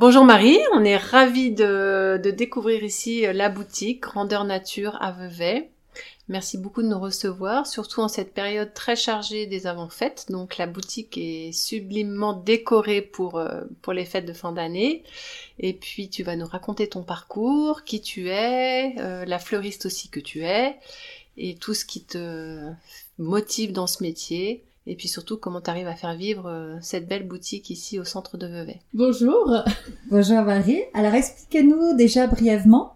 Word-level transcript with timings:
Bonjour 0.00 0.24
Marie, 0.24 0.58
on 0.72 0.82
est 0.82 0.96
ravis 0.96 1.52
de, 1.52 2.18
découvrir 2.34 2.82
ici 2.82 3.26
la 3.34 3.50
boutique 3.50 4.00
Grandeur 4.00 4.44
Nature 4.44 4.96
à 4.98 5.12
Vevey. 5.12 5.68
Merci 6.26 6.56
beaucoup 6.56 6.80
de 6.80 6.88
nous 6.88 6.98
recevoir, 6.98 7.66
surtout 7.66 8.00
en 8.00 8.08
cette 8.08 8.32
période 8.32 8.72
très 8.72 8.96
chargée 8.96 9.44
des 9.44 9.66
avant-fêtes. 9.66 10.24
Donc 10.30 10.56
la 10.56 10.66
boutique 10.66 11.18
est 11.18 11.52
sublimement 11.52 12.32
décorée 12.32 13.02
pour, 13.02 13.36
euh, 13.36 13.60
pour 13.82 13.92
les 13.92 14.06
fêtes 14.06 14.24
de 14.24 14.32
fin 14.32 14.52
d'année. 14.52 15.04
Et 15.58 15.74
puis 15.74 16.08
tu 16.08 16.22
vas 16.22 16.34
nous 16.34 16.46
raconter 16.46 16.88
ton 16.88 17.02
parcours, 17.02 17.84
qui 17.84 18.00
tu 18.00 18.30
es, 18.30 18.94
euh, 19.00 19.26
la 19.26 19.38
fleuriste 19.38 19.84
aussi 19.84 20.08
que 20.08 20.20
tu 20.20 20.44
es, 20.44 20.78
et 21.36 21.56
tout 21.56 21.74
ce 21.74 21.84
qui 21.84 22.04
te 22.04 22.70
motive 23.18 23.72
dans 23.72 23.86
ce 23.86 24.02
métier. 24.02 24.64
Et 24.86 24.96
puis 24.96 25.08
surtout, 25.08 25.36
comment 25.36 25.60
tu 25.60 25.70
arrives 25.70 25.86
à 25.86 25.94
faire 25.94 26.16
vivre 26.16 26.46
euh, 26.46 26.76
cette 26.80 27.06
belle 27.06 27.28
boutique 27.28 27.70
ici 27.70 27.98
au 27.98 28.04
centre 28.04 28.38
de 28.38 28.46
Vevey. 28.46 28.80
Bonjour. 28.94 29.54
Bonjour 30.10 30.42
Marie. 30.42 30.80
Alors 30.94 31.14
expliquez-nous 31.14 31.96
déjà 31.96 32.26
brièvement 32.26 32.94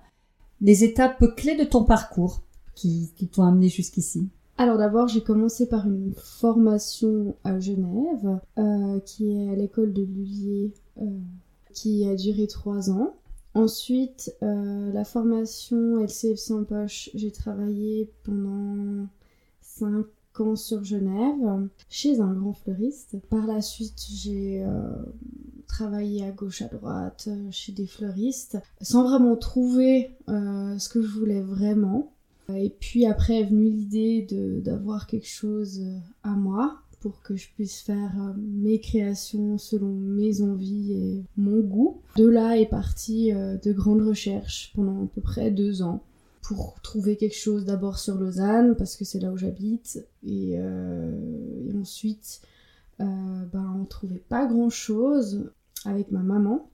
les 0.60 0.82
étapes 0.82 1.22
clés 1.36 1.56
de 1.56 1.64
ton 1.64 1.84
parcours 1.84 2.40
qui, 2.74 3.12
qui 3.16 3.28
t'ont 3.28 3.44
amené 3.44 3.68
jusqu'ici. 3.68 4.28
Alors 4.56 4.78
d'abord, 4.78 5.08
j'ai 5.08 5.22
commencé 5.22 5.68
par 5.68 5.86
une 5.86 6.14
formation 6.16 7.36
à 7.44 7.58
Genève, 7.58 8.40
euh, 8.58 9.00
qui 9.00 9.32
est 9.32 9.50
à 9.50 9.56
l'école 9.56 9.92
de 9.92 10.02
Lullier, 10.02 10.72
euh, 11.02 11.18
qui 11.74 12.08
a 12.08 12.14
duré 12.14 12.46
trois 12.46 12.90
ans. 12.90 13.14
Ensuite, 13.56 14.34
la 14.40 15.04
formation 15.04 16.00
LCFC 16.00 16.52
en 16.52 16.64
poche, 16.64 17.10
j'ai 17.14 17.30
travaillé 17.30 18.10
pendant 18.24 19.06
cinq 19.60 20.06
sur 20.56 20.82
Genève, 20.84 21.68
chez 21.88 22.20
un 22.20 22.32
grand 22.32 22.52
fleuriste. 22.52 23.16
Par 23.30 23.46
la 23.46 23.60
suite, 23.60 24.04
j'ai 24.12 24.64
euh, 24.64 24.90
travaillé 25.68 26.24
à 26.24 26.32
gauche, 26.32 26.62
à 26.62 26.66
droite, 26.66 27.28
euh, 27.28 27.48
chez 27.50 27.72
des 27.72 27.86
fleuristes, 27.86 28.58
sans 28.80 29.04
vraiment 29.04 29.36
trouver 29.36 30.10
euh, 30.28 30.76
ce 30.78 30.88
que 30.88 31.02
je 31.02 31.08
voulais 31.08 31.40
vraiment. 31.40 32.12
Et 32.54 32.68
puis 32.68 33.06
après 33.06 33.40
est 33.40 33.44
venue 33.44 33.70
l'idée 33.70 34.26
d'avoir 34.62 35.06
quelque 35.06 35.28
chose 35.28 35.80
à 36.24 36.30
moi 36.30 36.78
pour 37.00 37.22
que 37.22 37.36
je 37.36 37.48
puisse 37.54 37.80
faire 37.80 38.34
mes 38.36 38.80
créations 38.80 39.56
selon 39.56 39.88
mes 39.88 40.42
envies 40.42 40.92
et 40.92 41.24
mon 41.38 41.60
goût. 41.60 42.02
De 42.16 42.26
là 42.26 42.58
est 42.58 42.68
partie 42.68 43.32
de 43.32 43.72
grandes 43.72 44.02
recherches 44.02 44.72
pendant 44.74 45.04
à 45.04 45.06
peu 45.06 45.22
près 45.22 45.50
deux 45.50 45.80
ans 45.80 46.02
pour 46.44 46.80
trouver 46.82 47.16
quelque 47.16 47.36
chose 47.36 47.64
d'abord 47.64 47.98
sur 47.98 48.16
Lausanne 48.16 48.76
parce 48.76 48.96
que 48.96 49.04
c'est 49.04 49.18
là 49.18 49.32
où 49.32 49.36
j'habite 49.36 50.06
et, 50.22 50.56
euh, 50.58 51.10
ensuite 51.80 52.42
euh, 53.00 53.04
ben, 53.52 53.76
on 53.80 53.84
trouvait 53.86 54.22
pas 54.28 54.46
grand 54.46 54.70
chose 54.70 55.50
avec 55.84 56.12
ma 56.12 56.20
maman 56.20 56.70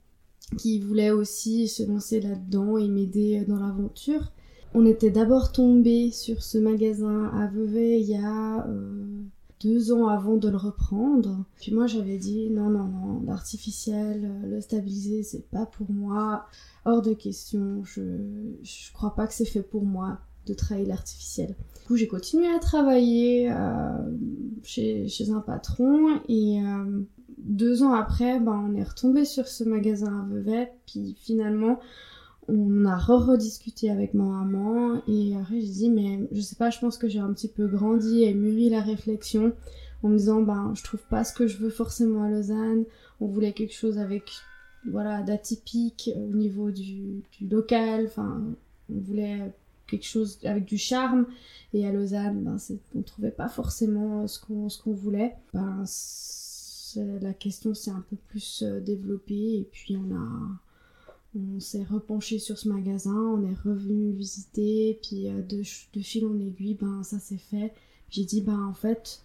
qui 0.58 0.80
voulait 0.80 1.12
aussi 1.12 1.68
se 1.68 1.84
lancer 1.84 2.20
là-dedans 2.20 2.76
et 2.76 2.88
m'aider 2.88 3.44
dans 3.46 3.60
l'aventure. 3.60 4.32
On 4.74 4.84
était 4.84 5.10
d'abord 5.10 5.52
tombé 5.52 6.10
sur 6.10 6.42
ce 6.42 6.58
magasin 6.58 7.31
à 7.34 7.47
Vevey 7.47 8.00
il 8.00 8.08
y 8.08 8.16
a 8.16 8.66
euh, 8.66 9.22
deux 9.60 9.93
ans 9.93 10.09
avant 10.09 10.37
de 10.37 10.48
le 10.48 10.56
reprendre. 10.56 11.44
Puis 11.60 11.72
moi 11.72 11.87
j'avais 11.87 12.19
dit 12.19 12.50
non 12.50 12.71
non 12.71 12.84
non 12.84 13.22
l'artificiel, 13.26 14.31
le 14.44 14.60
stabiliser 14.60 15.22
c'est 15.22 15.48
pas 15.50 15.66
pour 15.66 15.91
moi 15.91 16.47
hors 16.84 17.03
de 17.03 17.12
question. 17.12 17.82
Je, 17.84 18.03
je 18.62 18.93
crois 18.93 19.15
pas 19.15 19.26
que 19.26 19.34
c'est 19.34 19.44
fait 19.44 19.62
pour 19.62 19.84
moi 19.84 20.19
de 20.47 20.54
travailler 20.54 20.87
l'artificiel. 20.87 21.54
Du 21.81 21.87
coup, 21.87 21.97
j'ai 21.97 22.09
continué 22.09 22.47
à 22.49 22.59
travailler 22.59 23.50
euh, 23.50 23.91
chez, 24.62 25.09
chez, 25.09 25.31
un 25.31 25.41
patron 25.41 26.20
et 26.28 26.60
euh, 26.62 27.03
deux 27.38 27.82
ans 27.82 27.93
après, 27.93 28.41
ben, 28.41 28.69
on 28.70 28.75
est 28.75 28.82
retombé 28.82 29.25
sur 29.25 29.49
ce 29.49 29.65
magasin 29.65 30.20
à 30.20 30.34
Vevey. 30.34 30.72
Puis 30.87 31.16
finalement, 31.20 31.78
on 32.50 32.84
a 32.84 32.97
re-rediscuté 32.97 33.91
avec 33.91 34.15
ma 34.15 34.25
maman 34.25 35.03
et 35.06 35.37
après 35.37 35.61
j'ai 35.61 35.69
dit 35.69 35.91
mais 35.91 36.28
je 36.33 36.41
sais 36.41 36.56
pas, 36.56 36.71
je 36.71 36.78
pense 36.78 36.99
que 36.99 37.09
j'ai 37.09 37.19
un 37.19 37.33
petit 37.33 37.49
peu 37.49 37.66
grandi 37.66 38.25
et 38.25 38.34
mûri 38.34 38.71
la 38.71 38.81
réflexion 38.81 39.53
en 40.03 40.09
me 40.09 40.19
disant 40.19 40.43
ben 40.43 40.72
je 40.75 40.83
trouve 40.83 41.03
pas 41.09 41.25
ce 41.25 41.33
que 41.33 41.47
je 41.47 41.59
veux 41.59 41.71
forcément 41.71 42.25
à 42.25 42.31
Lausanne. 42.31 42.84
On 43.21 43.27
voulait 43.27 43.53
quelque 43.53 43.75
chose 43.75 43.99
avec 43.99 44.31
voilà 44.88 45.22
d'atypique 45.22 46.11
au 46.16 46.34
niveau 46.34 46.71
du, 46.71 47.22
local. 47.41 48.06
Enfin 48.06 48.43
on 48.88 49.00
voulait 49.00 49.53
quelque 49.87 50.06
chose 50.06 50.38
avec 50.44 50.65
du 50.65 50.78
charme. 50.78 51.27
Et 51.72 51.87
à 51.87 51.93
Lausanne 51.93 52.43
ben 52.43 52.56
on 52.94 53.03
trouvait 53.03 53.31
pas 53.31 53.49
forcément 53.49 54.27
ce 54.27 54.41
qu'on 54.41 54.69
ce 54.69 54.82
qu'on 54.82 54.93
voulait. 54.93 55.37
Ben 55.53 55.84
la 56.97 57.32
question 57.32 57.75
s'est 57.75 57.91
un 57.91 58.05
peu 58.11 58.17
plus 58.17 58.65
euh, 58.67 58.81
développée 58.81 59.59
et 59.59 59.69
puis 59.71 59.97
on 59.97 60.12
a 60.12 60.28
on 61.34 61.60
s'est 61.60 61.84
repenché 61.84 62.38
sur 62.38 62.58
ce 62.58 62.68
magasin, 62.68 63.14
on 63.14 63.44
est 63.44 63.54
revenu 63.54 64.12
visiter, 64.12 64.98
puis 65.02 65.28
euh, 65.28 65.42
de, 65.42 65.62
fil 65.62 66.26
en 66.26 66.38
aiguille, 66.38 66.74
ben 66.74 67.02
ça 67.02 67.18
s'est 67.18 67.38
fait. 67.38 67.72
J'ai 68.08 68.24
dit 68.24 68.41
ben 68.41 68.60
en 68.64 68.74
fait 68.74 69.22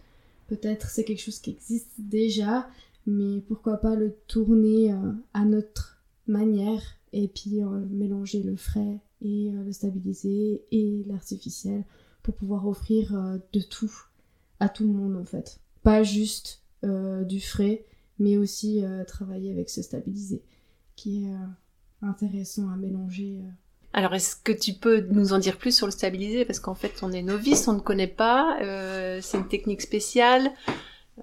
peut-être 0.47 0.89
c'est 0.89 1.03
quelque 1.03 1.21
chose 1.21 1.39
qui 1.39 1.51
existe 1.51 1.93
déjà, 1.97 2.69
mais 3.07 3.41
pourquoi 3.41 3.77
pas 3.77 3.95
le 3.95 4.15
tourner 4.27 4.93
euh, 4.93 5.11
à 5.33 5.45
notre 5.45 5.99
manière 6.27 6.81
et 7.13 7.27
puis 7.27 7.63
euh, 7.63 7.85
mélanger 7.89 8.43
le 8.43 8.55
frais 8.55 8.99
et 9.21 9.49
le 9.51 9.71
stabiliser 9.71 10.63
et 10.71 11.03
l'artificiel 11.07 11.83
pour 12.21 12.35
pouvoir 12.35 12.67
offrir 12.67 13.39
de 13.53 13.61
tout 13.61 13.91
à 14.59 14.69
tout 14.69 14.85
le 14.85 14.93
monde 14.93 15.15
en 15.15 15.25
fait. 15.25 15.59
Pas 15.81 16.03
juste 16.03 16.61
du 16.83 17.39
frais, 17.39 17.85
mais 18.19 18.37
aussi 18.37 18.83
travailler 19.07 19.51
avec 19.51 19.69
ce 19.69 19.81
stabilisé 19.81 20.43
qui 20.95 21.23
est 21.23 21.33
intéressant 22.01 22.69
à 22.69 22.77
mélanger. 22.77 23.39
Alors, 23.93 24.13
est-ce 24.13 24.35
que 24.35 24.51
tu 24.51 24.73
peux 24.73 25.05
nous 25.09 25.33
en 25.33 25.39
dire 25.39 25.57
plus 25.57 25.75
sur 25.75 25.87
le 25.87 25.91
stabilisé? 25.91 26.45
Parce 26.45 26.59
qu'en 26.59 26.75
fait, 26.75 26.99
on 27.01 27.11
est 27.11 27.21
novice, 27.21 27.67
on 27.67 27.73
ne 27.73 27.79
connaît 27.79 28.07
pas. 28.07 28.57
c'est 29.21 29.37
une 29.37 29.47
technique 29.47 29.81
spéciale. 29.81 30.51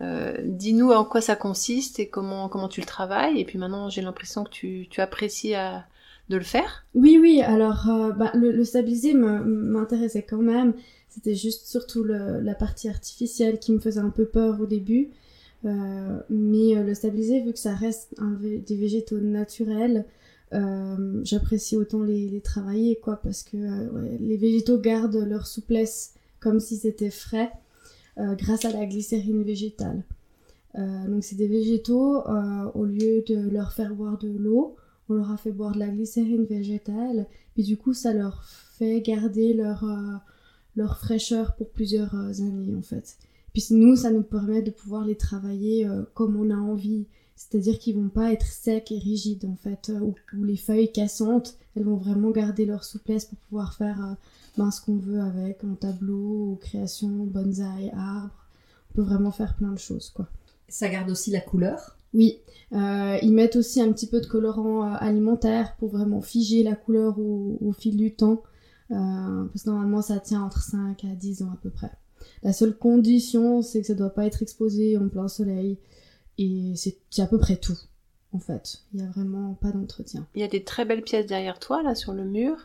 Euh, 0.01 0.39
dis-nous 0.43 0.91
en 0.91 1.05
quoi 1.05 1.21
ça 1.21 1.37
consiste 1.37 1.99
et 1.99 2.09
comment, 2.09 2.49
comment 2.49 2.69
tu 2.69 2.81
le 2.81 2.87
travailles. 2.87 3.41
Et 3.41 3.45
puis 3.45 3.59
maintenant, 3.59 3.91
j'ai 3.91 4.03
l'impression 4.03 4.45
que 4.45 4.51
tu, 4.51 4.87
tu 4.91 5.01
apprécies 5.01 5.55
à, 5.55 5.77
euh, 5.77 5.81
de 6.29 6.37
le 6.37 6.45
faire. 6.45 6.87
Oui, 6.95 7.19
oui. 7.21 7.43
Alors, 7.43 7.89
euh, 7.91 8.13
bah, 8.13 8.31
le, 8.35 8.53
le, 8.53 8.65
stabiliser 8.65 9.13
m'intéressait 9.15 10.23
quand 10.23 10.41
même. 10.41 10.73
C'était 11.09 11.35
juste 11.35 11.67
surtout 11.67 12.05
le, 12.05 12.41
la 12.41 12.55
partie 12.55 12.89
artificielle 12.89 13.59
qui 13.59 13.73
me 13.73 13.81
faisait 13.81 14.01
un 14.01 14.11
peu 14.11 14.25
peur 14.25 14.61
au 14.61 14.67
début. 14.67 15.11
Euh, 15.65 16.19
mais 16.31 16.75
le 16.75 16.95
stabiliser, 16.95 17.41
vu 17.43 17.53
que 17.53 17.59
ça 17.59 17.75
reste 17.75 18.15
un, 18.19 18.39
des 18.41 18.77
végétaux 18.77 19.21
naturels, 19.21 20.07
j'apprécie 21.23 21.77
autant 21.77 22.03
les, 22.03 22.41
travailler, 22.41 22.97
quoi, 22.97 23.17
parce 23.17 23.43
que 23.43 23.57
ouais, 23.57 24.19
les 24.21 24.37
végétaux 24.37 24.79
gardent 24.79 25.25
leur 25.27 25.47
souplesse 25.47 26.15
comme 26.41 26.61
si 26.61 26.77
c'était 26.77 27.11
frais. 27.11 27.51
Euh, 28.19 28.35
grâce 28.35 28.67
à 28.67 28.71
la 28.71 28.85
glycérine 28.85 29.43
végétale. 29.43 30.05
Euh, 30.75 31.09
donc 31.09 31.25
c'est 31.25 31.37
des 31.37 31.49
végétaux, 31.49 32.27
euh, 32.29 32.71
au 32.75 32.85
lieu 32.85 33.25
de 33.27 33.49
leur 33.49 33.73
faire 33.73 33.95
boire 33.95 34.19
de 34.19 34.29
l'eau, 34.29 34.77
on 35.09 35.15
leur 35.15 35.31
a 35.31 35.39
fait 35.39 35.51
boire 35.51 35.73
de 35.73 35.79
la 35.79 35.89
glycérine 35.89 36.45
végétale, 36.45 37.27
puis 37.55 37.63
du 37.63 37.79
coup 37.79 37.95
ça 37.95 38.13
leur 38.13 38.45
fait 38.45 39.01
garder 39.01 39.55
leur, 39.55 39.87
leur 40.77 40.99
fraîcheur 40.99 41.55
pour 41.57 41.71
plusieurs 41.71 42.15
années 42.15 42.75
en 42.77 42.83
fait. 42.83 43.17
Puis 43.55 43.67
nous, 43.71 43.97
ça 43.97 44.11
nous 44.11 44.23
permet 44.23 44.61
de 44.61 44.71
pouvoir 44.71 45.07
les 45.07 45.17
travailler 45.17 45.87
comme 46.15 46.37
on 46.37 46.51
a 46.51 46.57
envie. 46.57 47.07
C'est-à-dire 47.37 47.79
qu'ils 47.79 47.97
vont 47.97 48.09
pas 48.09 48.33
être 48.33 48.47
secs 48.47 48.93
et 48.93 48.99
rigides 48.99 49.45
en 49.45 49.57
fait, 49.57 49.91
ou, 50.01 50.15
les 50.45 50.57
feuilles 50.57 50.93
cassantes, 50.93 51.57
elles 51.75 51.85
vont 51.85 51.97
vraiment 51.97 52.31
garder 52.31 52.67
leur 52.67 52.85
souplesse 52.85 53.25
pour 53.25 53.39
pouvoir 53.39 53.75
faire 53.75 54.17
ben, 54.57 54.71
ce 54.71 54.81
qu'on 54.81 54.97
veut 54.97 55.21
avec, 55.21 55.65
en 55.65 55.75
tableau, 55.75 56.53
ou 56.53 56.59
création, 56.61 57.09
bonsaï, 57.09 57.91
arbre. 57.97 58.47
On 58.91 58.95
peut 58.95 59.03
vraiment 59.03 59.31
faire 59.31 59.57
plein 59.57 59.73
de 59.73 59.79
choses, 59.79 60.11
quoi. 60.11 60.29
Ça 60.69 60.89
garde 60.89 61.11
aussi 61.11 61.31
la 61.31 61.41
couleur? 61.41 61.97
Oui. 62.15 62.39
Euh, 62.73 63.19
ils 63.23 63.33
mettent 63.33 63.57
aussi 63.57 63.81
un 63.81 63.93
petit 63.93 64.07
peu 64.07 64.21
de 64.21 64.27
colorant 64.27 64.85
euh, 64.85 64.97
alimentaire 64.99 65.77
pour 65.77 65.91
vraiment 65.91 66.21
figer 66.21 66.63
la 66.63 66.75
couleur 66.75 67.19
au, 67.19 67.73
fil 67.79 67.97
du 67.97 68.15
temps. 68.15 68.43
Euh, 68.91 69.45
parce 69.47 69.65
que 69.65 69.71
normalement, 69.71 70.03
ça 70.03 70.21
tient 70.21 70.43
entre 70.43 70.63
5 70.63 71.05
à 71.05 71.15
10 71.15 71.43
ans 71.43 71.51
à 71.53 71.59
peu 71.63 71.71
près. 71.71 71.91
La 72.43 72.53
seule 72.53 72.77
condition, 72.77 73.63
c'est 73.63 73.81
que 73.81 73.87
ça 73.87 73.95
doit 73.95 74.11
pas 74.11 74.27
être 74.27 74.43
exposé 74.43 74.97
en 74.97 75.09
plein 75.09 75.29
soleil. 75.29 75.79
Et 76.39 76.73
c'est 76.77 76.97
à 77.23 77.27
peu 77.27 77.39
près 77.39 77.57
tout. 77.57 77.79
en 78.33 78.39
fait. 78.39 78.83
Il 78.93 79.01
n'y 79.01 79.07
a 79.07 79.11
vraiment 79.11 79.55
pas 79.55 79.71
d'entretien. 79.71 80.27
Il 80.35 80.41
y 80.41 80.45
a 80.45 80.49
des 80.49 80.65
très 80.65 80.85
belles 80.85 81.03
pièces 81.03 81.27
derrière 81.27 81.59
toi, 81.59 81.83
là, 81.83 81.95
sur 81.95 82.13
le 82.13 82.25
mur. 82.25 82.57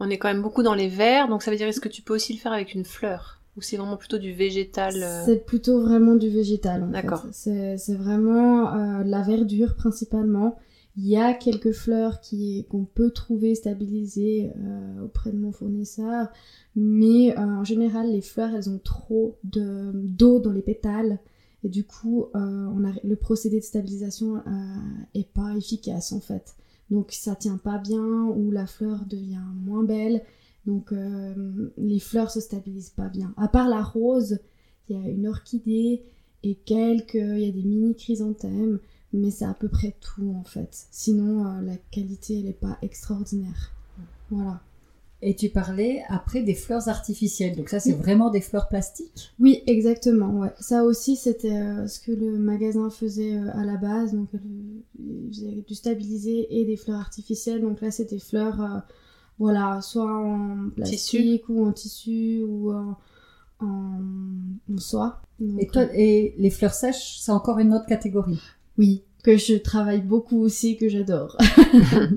On 0.00 0.08
est 0.10 0.18
quand 0.18 0.28
même 0.28 0.42
beaucoup 0.42 0.62
dans 0.62 0.74
les 0.74 0.88
verres, 0.88 1.28
donc 1.28 1.42
ça 1.42 1.50
veut 1.50 1.56
dire 1.56 1.68
est-ce 1.68 1.80
que 1.80 1.88
tu 1.88 2.02
peux 2.02 2.14
aussi 2.14 2.32
le 2.32 2.38
faire 2.38 2.52
avec 2.52 2.74
une 2.74 2.84
fleur? 2.84 3.40
Ou 3.56 3.60
c'est 3.60 3.76
vraiment 3.76 3.98
plutôt 3.98 4.18
du 4.18 4.32
végétal 4.32 4.94
euh? 4.96 5.22
C'est 5.26 5.44
plutôt 5.44 5.82
vraiment 5.82 6.14
du 6.14 6.30
végétal. 6.30 6.90
D'accord. 6.90 7.26
C'est 7.32 7.76
vraiment 7.94 8.74
euh, 8.74 9.04
la 9.04 9.20
verdure 9.22 9.74
principalement. 9.74 10.56
Il 10.96 11.06
y 11.06 11.16
a 11.16 11.34
quelques 11.34 11.72
fleurs 11.72 12.20
qui 12.20 12.66
qu'on 12.70 12.84
peut 12.84 13.10
trouver 13.10 13.54
stabilisées 13.54 14.50
euh, 14.56 15.04
auprès 15.04 15.32
de 15.32 15.38
mon 15.38 15.52
fournisseur, 15.52 16.28
mais 16.76 17.38
euh, 17.38 17.40
en 17.40 17.64
général 17.64 18.10
les 18.10 18.20
fleurs 18.22 18.54
elles 18.54 18.68
ont 18.70 18.80
trop 18.82 19.38
de 19.44 19.90
d'eau 19.94 20.38
dans 20.38 20.52
les 20.52 20.62
pétales 20.62 21.18
et 21.64 21.68
du 21.68 21.84
coup 21.84 22.26
euh, 22.34 22.38
on 22.38 22.84
a, 22.84 22.92
le 23.04 23.16
procédé 23.16 23.60
de 23.60 23.64
stabilisation 23.64 24.36
euh, 24.36 24.40
est 25.14 25.28
pas 25.32 25.56
efficace 25.56 26.12
en 26.12 26.20
fait. 26.20 26.56
Donc 26.90 27.12
ça 27.12 27.34
tient 27.36 27.56
pas 27.56 27.78
bien 27.78 28.24
ou 28.24 28.50
la 28.50 28.66
fleur 28.66 29.06
devient 29.06 29.44
moins 29.64 29.84
belle. 29.84 30.22
Donc 30.66 30.92
euh, 30.92 31.70
les 31.76 31.98
fleurs 31.98 32.30
se 32.30 32.40
stabilisent 32.40 32.90
pas 32.90 33.08
bien. 33.08 33.34
À 33.36 33.48
part 33.48 33.68
la 33.68 33.82
rose, 33.82 34.38
il 34.88 34.96
y 34.96 35.00
a 35.00 35.08
une 35.08 35.26
orchidée 35.26 36.02
et 36.42 36.54
quelques, 36.54 37.14
il 37.14 37.40
y 37.40 37.48
a 37.48 37.52
des 37.52 37.62
mini 37.62 37.94
chrysanthèmes, 37.94 38.78
mais 39.12 39.30
c'est 39.30 39.44
à 39.44 39.54
peu 39.54 39.68
près 39.68 39.94
tout 40.00 40.34
en 40.36 40.44
fait. 40.44 40.86
Sinon 40.90 41.60
la 41.60 41.76
qualité 41.90 42.40
elle 42.40 42.46
est 42.46 42.52
pas 42.52 42.78
extraordinaire. 42.82 43.72
Voilà. 44.30 44.60
Et 45.24 45.36
tu 45.36 45.50
parlais 45.50 46.02
après 46.08 46.42
des 46.42 46.54
fleurs 46.54 46.88
artificielles. 46.88 47.54
Donc 47.56 47.68
ça, 47.68 47.78
c'est 47.78 47.92
Oui. 47.92 48.00
vraiment 48.00 48.28
des 48.28 48.40
fleurs 48.40 48.68
plastiques? 48.68 49.32
Oui, 49.38 49.62
exactement. 49.68 50.40
Ouais. 50.40 50.52
Ça 50.58 50.82
aussi, 50.82 51.14
c'était 51.14 51.52
euh, 51.52 51.86
ce 51.86 52.00
que 52.00 52.10
le 52.10 52.38
magasin 52.38 52.90
faisait 52.90 53.36
euh, 53.36 53.48
à 53.54 53.64
la 53.64 53.76
base. 53.76 54.12
Donc, 54.14 54.28
euh, 54.34 54.38
il 54.98 55.28
faisait 55.32 55.64
du 55.66 55.74
stabilisé 55.76 56.48
et 56.50 56.64
des 56.64 56.76
fleurs 56.76 56.98
artificielles. 56.98 57.60
Donc 57.60 57.80
là, 57.80 57.92
c'était 57.92 58.18
fleurs, 58.18 58.60
euh, 58.60 58.78
voilà, 59.38 59.80
soit 59.80 60.12
en 60.12 60.70
plastique 60.74 61.48
ou 61.48 61.66
en 61.66 61.72
tissu 61.72 62.42
ou 62.42 62.72
en, 62.72 62.96
en, 63.60 64.00
en 64.74 64.78
soie. 64.78 65.22
Donc, 65.38 65.62
Et, 65.62 65.66
toi, 65.68 65.84
et 65.94 66.34
les 66.36 66.50
fleurs 66.50 66.74
sèches, 66.74 67.18
c'est 67.20 67.32
encore 67.32 67.60
une 67.60 67.72
autre 67.74 67.86
catégorie? 67.86 68.40
Oui, 68.76 69.02
que 69.22 69.36
je 69.36 69.54
travaille 69.54 70.02
beaucoup 70.02 70.40
aussi, 70.40 70.76
que 70.76 70.88
j'adore. 70.88 71.36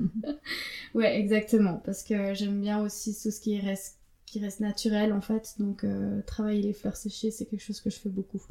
ouais, 0.94 1.18
exactement, 1.18 1.80
parce 1.84 2.02
que 2.02 2.34
j'aime 2.34 2.60
bien 2.60 2.80
aussi 2.80 3.14
tout 3.14 3.30
ce 3.30 3.40
qui 3.40 3.58
reste, 3.60 3.98
qui 4.26 4.40
reste 4.40 4.60
naturel 4.60 5.12
en 5.12 5.20
fait. 5.20 5.54
Donc 5.58 5.84
euh, 5.84 6.20
travailler 6.26 6.62
les 6.62 6.72
fleurs 6.72 6.96
séchées, 6.96 7.30
c'est 7.30 7.46
quelque 7.46 7.62
chose 7.62 7.80
que 7.80 7.90
je 7.90 7.98
fais 7.98 8.08
beaucoup. 8.08 8.42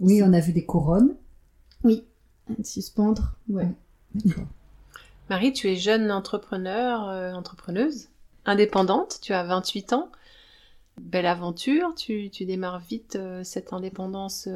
Oui, 0.00 0.22
on 0.22 0.32
a 0.32 0.40
vu 0.40 0.52
des 0.52 0.64
couronnes. 0.64 1.14
À 1.84 1.90
Suspendre, 2.64 3.36
ouais. 3.48 3.68
D'accord. 4.14 4.46
Marie, 5.28 5.52
tu 5.52 5.68
es 5.68 5.76
jeune 5.76 6.10
entrepreneur, 6.10 7.08
euh, 7.08 7.32
entrepreneuse, 7.32 8.08
indépendante, 8.44 9.18
tu 9.22 9.32
as 9.32 9.44
28 9.44 9.92
ans. 9.92 10.10
Belle 11.00 11.26
aventure, 11.26 11.94
tu, 11.94 12.30
tu 12.30 12.44
démarres 12.44 12.80
vite 12.80 13.16
euh, 13.16 13.44
cette 13.44 13.72
indépendance 13.72 14.48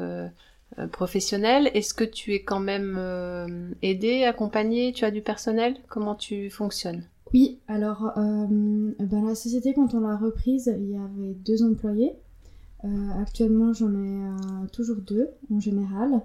professionnelle. 0.91 1.69
Est-ce 1.73 1.93
que 1.93 2.03
tu 2.03 2.33
es 2.33 2.43
quand 2.43 2.59
même 2.59 2.95
euh, 2.97 3.69
aidée, 3.81 4.23
accompagnée 4.23 4.93
Tu 4.93 5.05
as 5.05 5.11
du 5.11 5.21
personnel? 5.21 5.75
Comment 5.87 6.15
tu 6.15 6.49
fonctionnes? 6.49 7.03
Oui, 7.33 7.59
alors 7.67 8.11
euh, 8.17 8.91
la 8.99 9.35
société, 9.35 9.73
quand 9.73 9.93
on 9.93 10.01
l'a 10.01 10.15
reprise, 10.15 10.73
il 10.77 10.91
y 10.91 10.95
avait 10.97 11.33
deux 11.33 11.63
employés. 11.63 12.13
Euh, 12.83 13.21
actuellement, 13.21 13.73
j'en 13.73 13.91
ai 13.93 14.25
euh, 14.25 14.67
toujours 14.71 14.97
deux 14.97 15.29
en 15.51 15.59
général. 15.59 16.21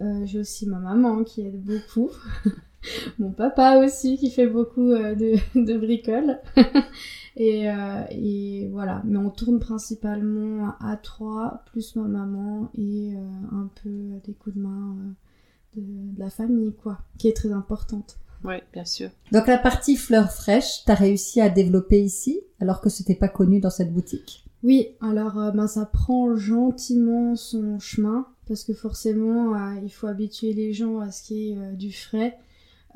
Euh, 0.00 0.24
J'ai 0.26 0.40
aussi 0.40 0.66
ma 0.66 0.78
maman 0.78 1.24
qui 1.24 1.42
aide 1.42 1.62
beaucoup. 1.62 2.10
Mon 3.18 3.30
papa 3.30 3.78
aussi 3.78 4.16
qui 4.18 4.30
fait 4.30 4.46
beaucoup 4.46 4.90
euh, 4.90 5.14
de, 5.14 5.34
de 5.60 5.78
bricoles. 5.78 6.40
et, 7.36 7.70
euh, 7.70 8.02
et 8.10 8.68
voilà, 8.72 9.02
mais 9.04 9.18
on 9.18 9.30
tourne 9.30 9.58
principalement 9.58 10.74
à 10.80 10.96
trois, 10.96 11.62
plus 11.66 11.96
ma 11.96 12.08
maman 12.08 12.70
et 12.74 13.14
euh, 13.14 13.56
un 13.56 13.70
peu 13.82 14.20
des 14.26 14.34
coups 14.34 14.56
de 14.56 14.62
main 14.62 14.96
euh, 14.98 15.80
de, 15.80 16.14
de 16.14 16.20
la 16.20 16.30
famille, 16.30 16.72
quoi, 16.74 16.98
qui 17.18 17.28
est 17.28 17.36
très 17.36 17.52
importante. 17.52 18.18
Oui, 18.44 18.56
bien 18.72 18.84
sûr. 18.84 19.08
Donc 19.32 19.46
la 19.46 19.58
partie 19.58 19.96
fleurs 19.96 20.30
fraîches, 20.30 20.84
t'as 20.84 20.94
réussi 20.94 21.40
à 21.40 21.48
développer 21.48 22.02
ici, 22.02 22.40
alors 22.60 22.80
que 22.80 22.90
c'était 22.90 23.14
pas 23.14 23.28
connu 23.28 23.58
dans 23.58 23.70
cette 23.70 23.92
boutique? 23.92 24.44
Oui, 24.64 24.88
alors 25.02 25.38
euh, 25.38 25.50
ben, 25.50 25.66
ça 25.66 25.84
prend 25.84 26.36
gentiment 26.36 27.36
son 27.36 27.78
chemin 27.78 28.26
parce 28.48 28.64
que 28.64 28.72
forcément 28.72 29.54
euh, 29.54 29.80
il 29.82 29.90
faut 29.90 30.06
habituer 30.06 30.54
les 30.54 30.72
gens 30.72 31.00
à 31.00 31.10
ce 31.10 31.22
qui 31.22 31.50
est 31.50 31.56
euh, 31.58 31.72
du 31.72 31.92
frais. 31.92 32.38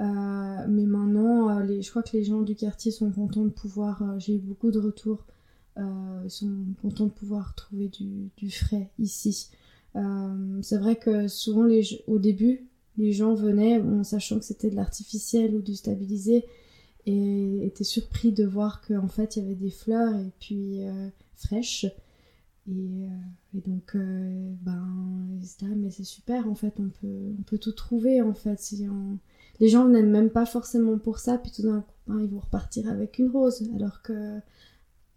Euh, 0.01 0.67
mais 0.69 0.87
maintenant, 0.87 1.51
euh, 1.51 1.81
je 1.81 1.91
crois 1.91 2.03
que 2.03 2.17
les 2.17 2.25
gens 2.25 2.43
du 2.43 2.55
quartier 2.55 2.93
sont 2.93 3.11
contents 3.11 3.45
de 3.45 3.51
pouvoir. 3.51 4.03
euh, 4.03 4.19
J'ai 4.19 4.37
eu 4.37 4.39
beaucoup 4.39 4.71
de 4.71 4.79
retours. 4.79 5.25
ils 5.77 6.31
sont 6.31 6.51
contents 6.83 7.07
de 7.07 7.11
pouvoir 7.13 7.55
trouver 7.55 7.89
du, 7.89 8.51
frais 8.51 8.91
ici. 8.99 9.51
C'est 9.95 10.79
vrai 10.79 10.97
que 10.97 11.29
souvent, 11.29 11.69
au 12.07 12.19
début, 12.19 12.67
les 12.97 13.13
gens 13.13 13.35
venaient 13.35 13.81
en 13.81 14.05
sachant 14.05 14.39
que 14.39 14.45
c'était 14.45 14.71
de 14.71 14.77
l'artificiel 14.77 15.55
ou 15.55 15.63
du 15.63 15.75
stabilisé 15.77 16.45
et 17.07 17.65
étaient 17.65 17.85
surpris 17.85 18.33
de 18.33 18.45
voir 18.45 18.81
qu'en 18.83 19.09
fait 19.09 19.37
il 19.37 19.43
y 19.43 19.47
avait 19.47 19.55
des 19.55 19.71
fleurs 19.71 20.15
et 20.17 20.33
puis 20.41 20.81
fraîches. 21.37 21.87
Et, 22.71 23.61
donc, 23.61 23.95
euh, 23.95 24.53
ben, 24.61 24.87
ils 25.41 25.77
mais 25.77 25.91
c'est 25.91 26.05
super, 26.05 26.47
en 26.49 26.55
fait, 26.55 26.75
on 26.79 26.89
peut, 26.89 27.33
on 27.39 27.43
peut 27.43 27.59
tout 27.59 27.73
trouver, 27.73 28.21
en 28.21 28.35
fait. 28.35 28.61
Les 29.61 29.69
gens 29.69 29.85
n'aiment 29.87 30.11
même 30.11 30.31
pas 30.31 30.47
forcément 30.47 30.99
pour 30.99 31.19
ça, 31.19 31.39
puis 31.39 31.51
tout 31.51 31.63
d'un 31.63 31.81
coup, 31.81 31.93
ben, 32.07 32.21
ils 32.21 32.29
vont 32.29 32.41
repartir 32.41 32.89
avec 32.91 33.19
une 33.19 33.31
rose, 33.31 33.69
alors 33.77 34.03
que 34.03 34.39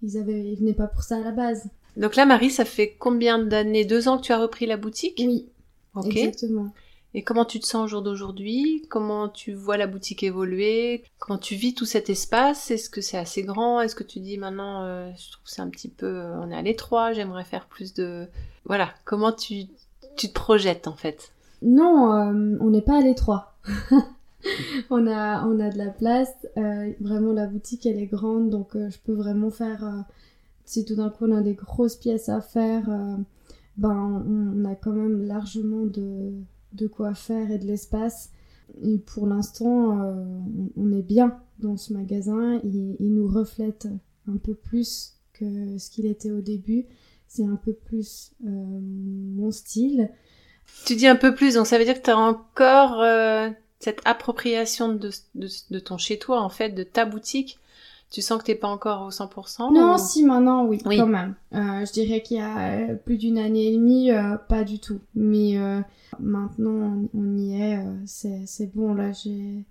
ils, 0.01 0.17
avaient, 0.17 0.43
ils 0.43 0.57
venaient 0.57 0.73
pas 0.73 0.87
pour 0.87 1.03
ça 1.03 1.17
à 1.17 1.19
la 1.21 1.31
base. 1.31 1.69
Donc 1.97 2.15
là, 2.15 2.25
Marie, 2.25 2.49
ça 2.49 2.65
fait 2.65 2.95
combien 2.97 3.37
d'années? 3.39 3.85
Deux 3.85 4.07
ans 4.07 4.17
que 4.17 4.23
tu 4.23 4.31
as 4.31 4.39
repris 4.39 4.65
la 4.65 4.77
boutique? 4.77 5.17
Oui, 5.23 5.47
Ok. 5.95 6.15
exactement. 6.15 6.73
Et 7.13 7.23
comment 7.23 7.43
tu 7.43 7.59
te 7.59 7.65
sens 7.65 7.83
au 7.83 7.87
jour 7.87 8.01
d'aujourd'hui? 8.01 8.85
Comment 8.89 9.27
tu 9.27 9.53
vois 9.53 9.75
la 9.75 9.85
boutique 9.85 10.23
évoluer? 10.23 11.03
Comment 11.19 11.37
tu 11.37 11.55
vis 11.55 11.73
tout 11.73 11.85
cet 11.85 12.09
espace? 12.09 12.71
Est-ce 12.71 12.89
que 12.89 13.01
c'est 13.01 13.17
assez 13.17 13.43
grand? 13.43 13.81
Est-ce 13.81 13.95
que 13.95 14.03
tu 14.05 14.21
dis 14.21 14.37
maintenant, 14.37 14.83
euh, 14.85 15.11
je 15.17 15.31
trouve 15.31 15.43
que 15.43 15.51
c'est 15.51 15.61
un 15.61 15.69
petit 15.69 15.89
peu, 15.89 16.05
euh, 16.07 16.39
on 16.39 16.49
est 16.49 16.55
à 16.55 16.61
l'étroit, 16.61 17.11
j'aimerais 17.11 17.43
faire 17.43 17.67
plus 17.67 17.93
de... 17.93 18.27
Voilà, 18.63 18.91
comment 19.03 19.33
tu, 19.33 19.65
tu 20.15 20.29
te 20.29 20.33
projettes 20.33 20.87
en 20.87 20.95
fait? 20.95 21.33
Non, 21.61 22.13
euh, 22.13 22.57
on 22.61 22.69
n'est 22.69 22.81
pas 22.81 22.97
à 22.99 23.01
l'étroit. 23.01 23.55
on, 24.89 25.07
a, 25.07 25.45
on 25.47 25.59
a 25.59 25.69
de 25.69 25.77
la 25.77 25.89
place. 25.89 26.33
euh, 26.57 26.91
vraiment, 26.99 27.33
la 27.33 27.47
boutique, 27.47 27.85
elle 27.85 27.99
est 27.99 28.07
grande, 28.07 28.49
donc 28.49 28.75
euh, 28.75 28.89
je 28.89 28.97
peux 28.99 29.13
vraiment 29.13 29.49
faire... 29.49 29.83
euh, 29.83 30.01
si 30.65 30.85
tout 30.85 30.95
d'un 30.95 31.09
coup, 31.09 31.25
on 31.25 31.35
a 31.35 31.41
des 31.41 31.53
grosses 31.55 31.97
pièces 31.97 32.29
à 32.29 32.39
faire, 32.39 32.87
ben, 33.75 34.23
on, 34.25 34.63
a 34.63 34.75
quand 34.75 34.93
même 34.93 35.21
largement 35.23 35.85
de, 35.85 36.31
de 36.71 36.87
quoi 36.87 37.13
faire 37.13 37.51
et 37.51 37.57
de 37.57 37.65
l'espace. 37.65 38.29
Et 38.81 38.97
pour 38.97 39.27
l'instant, 39.27 39.99
on, 40.77 40.91
est 40.93 41.01
bien 41.01 41.37
dans 41.59 41.75
ce 41.75 41.91
magasin. 41.91 42.61
Il, 42.63 42.95
il 43.01 43.13
nous 43.13 43.27
reflète 43.27 43.89
un 44.29 44.37
peu 44.37 44.53
plus 44.53 45.17
que 45.33 45.77
ce 45.77 45.89
qu'il 45.89 46.05
était 46.05 46.31
au 46.31 46.41
début. 46.41 46.85
C'est 47.27 47.43
un 47.43 47.57
peu 47.57 47.73
plus 47.73 48.31
mon 48.39 49.51
style. 49.51 50.09
Tu 50.85 50.95
dis 50.95 51.07
un 51.07 51.17
peu 51.17 51.35
plus, 51.35 51.55
donc 51.55 51.67
ça 51.67 51.77
veut 51.77 51.83
dire 51.83 51.99
que 51.99 52.05
tu 52.05 52.11
as 52.11 52.17
encore 52.17 53.03
cette 53.81 54.01
appropriation 54.05 54.93
de, 54.93 55.09
de, 55.35 55.47
de 55.71 55.79
ton 55.79 55.97
chez-toi, 55.97 56.39
en 56.41 56.49
fait, 56.49 56.69
de 56.69 56.83
ta 56.83 57.05
boutique. 57.05 57.57
Tu 58.09 58.21
sens 58.21 58.39
que 58.39 58.45
t'es 58.47 58.55
pas 58.55 58.67
encore 58.67 59.03
au 59.03 59.09
100% 59.09 59.73
Non, 59.73 59.95
ou- 59.95 59.97
si 59.97 60.23
maintenant, 60.25 60.65
oui, 60.65 60.81
Oui. 60.85 60.97
quand 60.97 61.07
même. 61.07 61.33
Euh, 61.53 61.85
je 61.85 61.93
dirais 61.93 62.21
qu'il 62.21 62.37
y 62.37 62.39
a 62.41 62.89
euh, 62.89 62.95
plus 62.95 63.17
d'une 63.17 63.37
année 63.37 63.67
et 63.67 63.77
demie, 63.77 64.11
euh, 64.11 64.35
pas 64.35 64.63
du 64.65 64.79
tout. 64.79 64.99
Mais 65.15 65.57
euh, 65.57 65.79
maintenant, 66.19 67.07
on, 67.13 67.19
on 67.19 67.37
y 67.37 67.61
est. 67.61 67.79
c'est 68.05 68.41
c'est 68.45 68.69
bon, 68.75 68.93
là, 68.93 69.13
j'ai, 69.13 69.63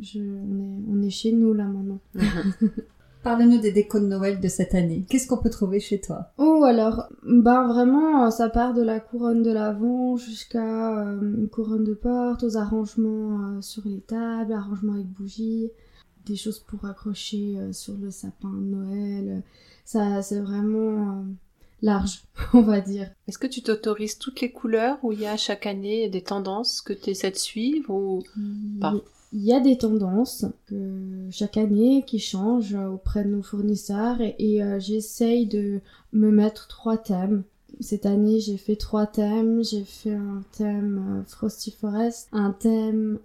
je, 0.00 0.20
on, 0.20 0.60
est, 0.60 0.80
on 0.92 1.02
est 1.02 1.10
chez 1.10 1.32
nous, 1.32 1.54
là, 1.54 1.64
maintenant. 1.64 1.98
Parle-nous 3.26 3.58
des 3.58 3.72
décos 3.72 3.98
de 3.98 4.06
Noël 4.06 4.38
de 4.38 4.46
cette 4.46 4.76
année. 4.76 5.04
Qu'est-ce 5.08 5.26
qu'on 5.26 5.38
peut 5.38 5.50
trouver 5.50 5.80
chez 5.80 6.00
toi? 6.00 6.30
Oh, 6.38 6.62
alors, 6.62 7.08
ben 7.24 7.66
vraiment, 7.66 8.24
euh, 8.24 8.30
ça 8.30 8.48
part 8.48 8.72
de 8.72 8.82
la 8.82 9.00
couronne 9.00 9.42
de 9.42 9.50
l'avant 9.50 10.16
jusqu'à 10.16 10.96
euh, 11.00 11.20
une 11.20 11.48
couronne 11.48 11.82
de 11.82 11.94
porte, 11.94 12.44
aux 12.44 12.56
arrangements 12.56 13.56
euh, 13.56 13.62
sur 13.62 13.82
les 13.84 13.98
tables, 13.98 14.52
arrangements 14.52 14.92
avec 14.92 15.08
bougies, 15.08 15.72
des 16.24 16.36
choses 16.36 16.60
pour 16.60 16.84
accrocher 16.84 17.56
euh, 17.56 17.72
sur 17.72 17.94
le 17.94 18.12
sapin 18.12 18.48
de 18.48 18.76
Noël. 18.76 19.42
Ça, 19.84 20.22
c'est 20.22 20.38
vraiment 20.38 21.18
euh, 21.18 21.22
large, 21.82 22.22
on 22.54 22.62
va 22.62 22.80
dire. 22.80 23.10
Est-ce 23.26 23.38
que 23.38 23.48
tu 23.48 23.60
t'autorises 23.60 24.18
toutes 24.18 24.40
les 24.40 24.52
couleurs 24.52 24.98
où 25.02 25.10
il 25.10 25.20
y 25.20 25.26
a 25.26 25.36
chaque 25.36 25.66
année 25.66 26.08
des 26.08 26.22
tendances 26.22 26.80
que 26.80 26.92
tu 26.92 27.10
essaies 27.10 27.32
de 27.32 27.36
suivre 27.36 27.92
ou... 27.92 28.22
Pas? 28.80 28.94
Il 29.36 29.42
y 29.42 29.52
a 29.52 29.60
des 29.60 29.76
tendances 29.76 30.46
que 30.64 31.28
chaque 31.30 31.58
année 31.58 32.04
qui 32.06 32.18
changent 32.18 32.74
auprès 32.74 33.22
de 33.22 33.28
nos 33.28 33.42
fournisseurs 33.42 34.16
et, 34.22 34.62
euh, 34.62 34.80
j'essaye 34.80 35.46
de 35.46 35.82
me 36.14 36.30
mettre 36.30 36.68
trois 36.68 36.96
thèmes. 36.96 37.44
cette 37.80 38.06
année, 38.06 38.40
j'ai 38.40 38.56
fait 38.56 38.76
trois 38.76 39.06
thèmes. 39.06 39.62
J'ai 39.62 39.84
fait 39.84 40.14
un 40.14 40.42
thème 40.52 41.22
Frosty 41.26 41.70
Forest, 41.70 42.28
un 42.32 42.52
thème 42.52 43.18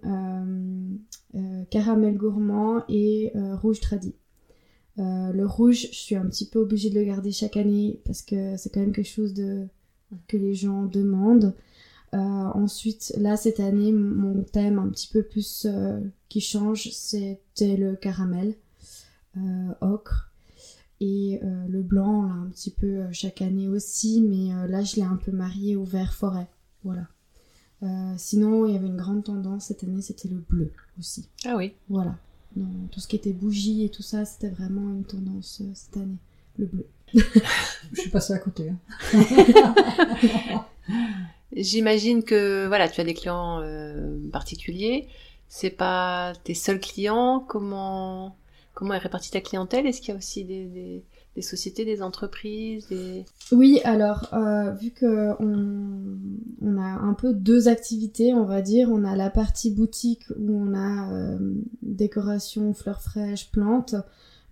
caramel 1.70 2.18
gourmand 2.18 2.82
et 2.90 3.32
rouge 3.62 3.80
tradit. 3.80 4.14
le 4.98 5.44
rouge, 5.46 5.88
je 5.92 5.96
suis 5.96 6.16
un 6.16 6.26
petit 6.26 6.46
peu 6.46 6.58
obligée 6.58 6.90
de 6.90 6.98
le 7.00 7.06
garder 7.06 7.32
chaque 7.32 7.56
année 7.56 8.00
parce 8.04 8.20
que 8.20 8.58
c'est 8.58 8.68
quand 8.68 8.80
même 8.80 8.92
quelque 8.92 9.08
chose 9.08 9.32
que 10.28 10.36
les 10.36 10.52
gens 10.52 10.84
demandent. 10.84 11.54
Euh, 12.14 12.18
ensuite, 12.18 13.14
là, 13.16 13.36
cette 13.36 13.60
année, 13.60 13.90
mon 13.90 14.42
thème 14.42 14.78
un 14.78 14.88
petit 14.88 15.08
peu 15.08 15.22
plus 15.22 15.66
euh, 15.68 15.98
qui 16.28 16.40
change, 16.40 16.90
c'était 16.90 17.76
le 17.76 17.96
caramel, 17.96 18.54
euh, 19.36 19.72
ocre. 19.80 20.28
Et 21.00 21.40
le 21.42 21.82
blanc, 21.82 22.22
là, 22.22 22.34
un 22.34 22.46
petit 22.50 22.70
peu 22.70 23.10
chaque 23.10 23.42
année 23.42 23.66
aussi, 23.66 24.20
mais 24.20 24.68
là, 24.68 24.84
je 24.84 24.94
l'ai 24.94 25.02
un 25.02 25.16
peu 25.16 25.32
marié 25.32 25.74
au 25.74 25.82
vert 25.82 26.14
forêt. 26.14 26.46
Voilà. 26.84 27.08
sinon, 28.16 28.66
il 28.66 28.74
y 28.74 28.76
avait 28.76 28.86
une 28.86 28.98
grande 28.98 29.24
tendance 29.24 29.64
cette 29.64 29.82
année, 29.82 30.00
c'était 30.00 30.28
le 30.28 30.36
bleu 30.48 30.70
aussi. 31.00 31.28
Ah 31.44 31.56
oui. 31.56 31.72
Voilà. 31.88 32.16
tout 32.92 33.00
ce 33.00 33.08
qui 33.08 33.16
était 33.16 33.32
bougie 33.32 33.82
et 33.82 33.88
tout 33.88 34.04
ça, 34.04 34.24
c'était 34.24 34.50
vraiment 34.50 34.92
une 34.92 35.02
tendance 35.02 35.60
cette 35.74 35.96
année, 35.96 36.18
le 36.56 36.66
bleu. 36.66 36.86
je 37.12 38.00
suis 38.00 38.10
passée 38.10 38.34
à 38.34 38.38
côté. 38.38 38.70
Hein. 38.70 38.78
J'imagine 41.54 42.22
que 42.22 42.66
voilà, 42.66 42.88
tu 42.88 43.00
as 43.00 43.04
des 43.04 43.14
clients 43.14 43.60
euh, 43.60 44.16
particuliers. 44.30 45.08
C'est 45.48 45.70
pas 45.70 46.32
tes 46.44 46.54
seuls 46.54 46.80
clients. 46.80 47.44
Comment 47.46 48.36
comment 48.74 48.94
est 48.94 48.98
répartie 48.98 49.30
ta 49.30 49.40
clientèle? 49.40 49.86
Est-ce 49.86 50.00
qu'il 50.00 50.10
y 50.10 50.14
a 50.14 50.18
aussi 50.18 50.44
des, 50.44 51.02
des, 51.36 51.42
sociétés, 51.42 51.84
des 51.84 52.02
entreprises 52.02 52.88
des... 52.88 53.24
Oui, 53.52 53.80
alors 53.84 54.32
euh, 54.32 54.70
vu 54.72 54.90
que 54.90 55.32
on, 55.40 56.18
on, 56.62 56.78
a 56.78 56.86
un 56.86 57.14
peu 57.14 57.34
deux 57.34 57.68
activités, 57.68 58.32
on 58.32 58.44
va 58.44 58.62
dire, 58.62 58.88
on 58.90 59.04
a 59.04 59.14
la 59.14 59.28
partie 59.28 59.70
boutique 59.70 60.24
où 60.38 60.56
on 60.56 60.74
a 60.74 61.12
euh, 61.12 61.38
décoration, 61.82 62.72
fleurs 62.72 63.02
fraîches, 63.02 63.50
plantes 63.50 63.94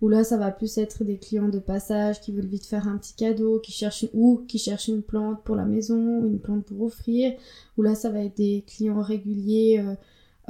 où 0.01 0.09
là 0.09 0.23
ça 0.23 0.37
va 0.37 0.51
plus 0.51 0.77
être 0.77 1.03
des 1.03 1.17
clients 1.17 1.47
de 1.47 1.59
passage 1.59 2.21
qui 2.21 2.31
veulent 2.31 2.47
vite 2.47 2.65
faire 2.65 2.87
un 2.87 2.97
petit 2.97 3.13
cadeau, 3.13 3.59
qui 3.59 3.71
cherchent 3.71 4.07
ou 4.13 4.43
qui 4.47 4.57
cherchent 4.57 4.87
une 4.87 5.03
plante 5.03 5.43
pour 5.43 5.55
la 5.55 5.65
maison, 5.65 6.25
une 6.25 6.39
plante 6.39 6.65
pour 6.65 6.81
offrir, 6.81 7.33
ou 7.77 7.83
là 7.83 7.93
ça 7.93 8.09
va 8.09 8.23
être 8.23 8.37
des 8.37 8.63
clients 8.65 9.01
réguliers 9.01 9.79
euh, 9.79 9.95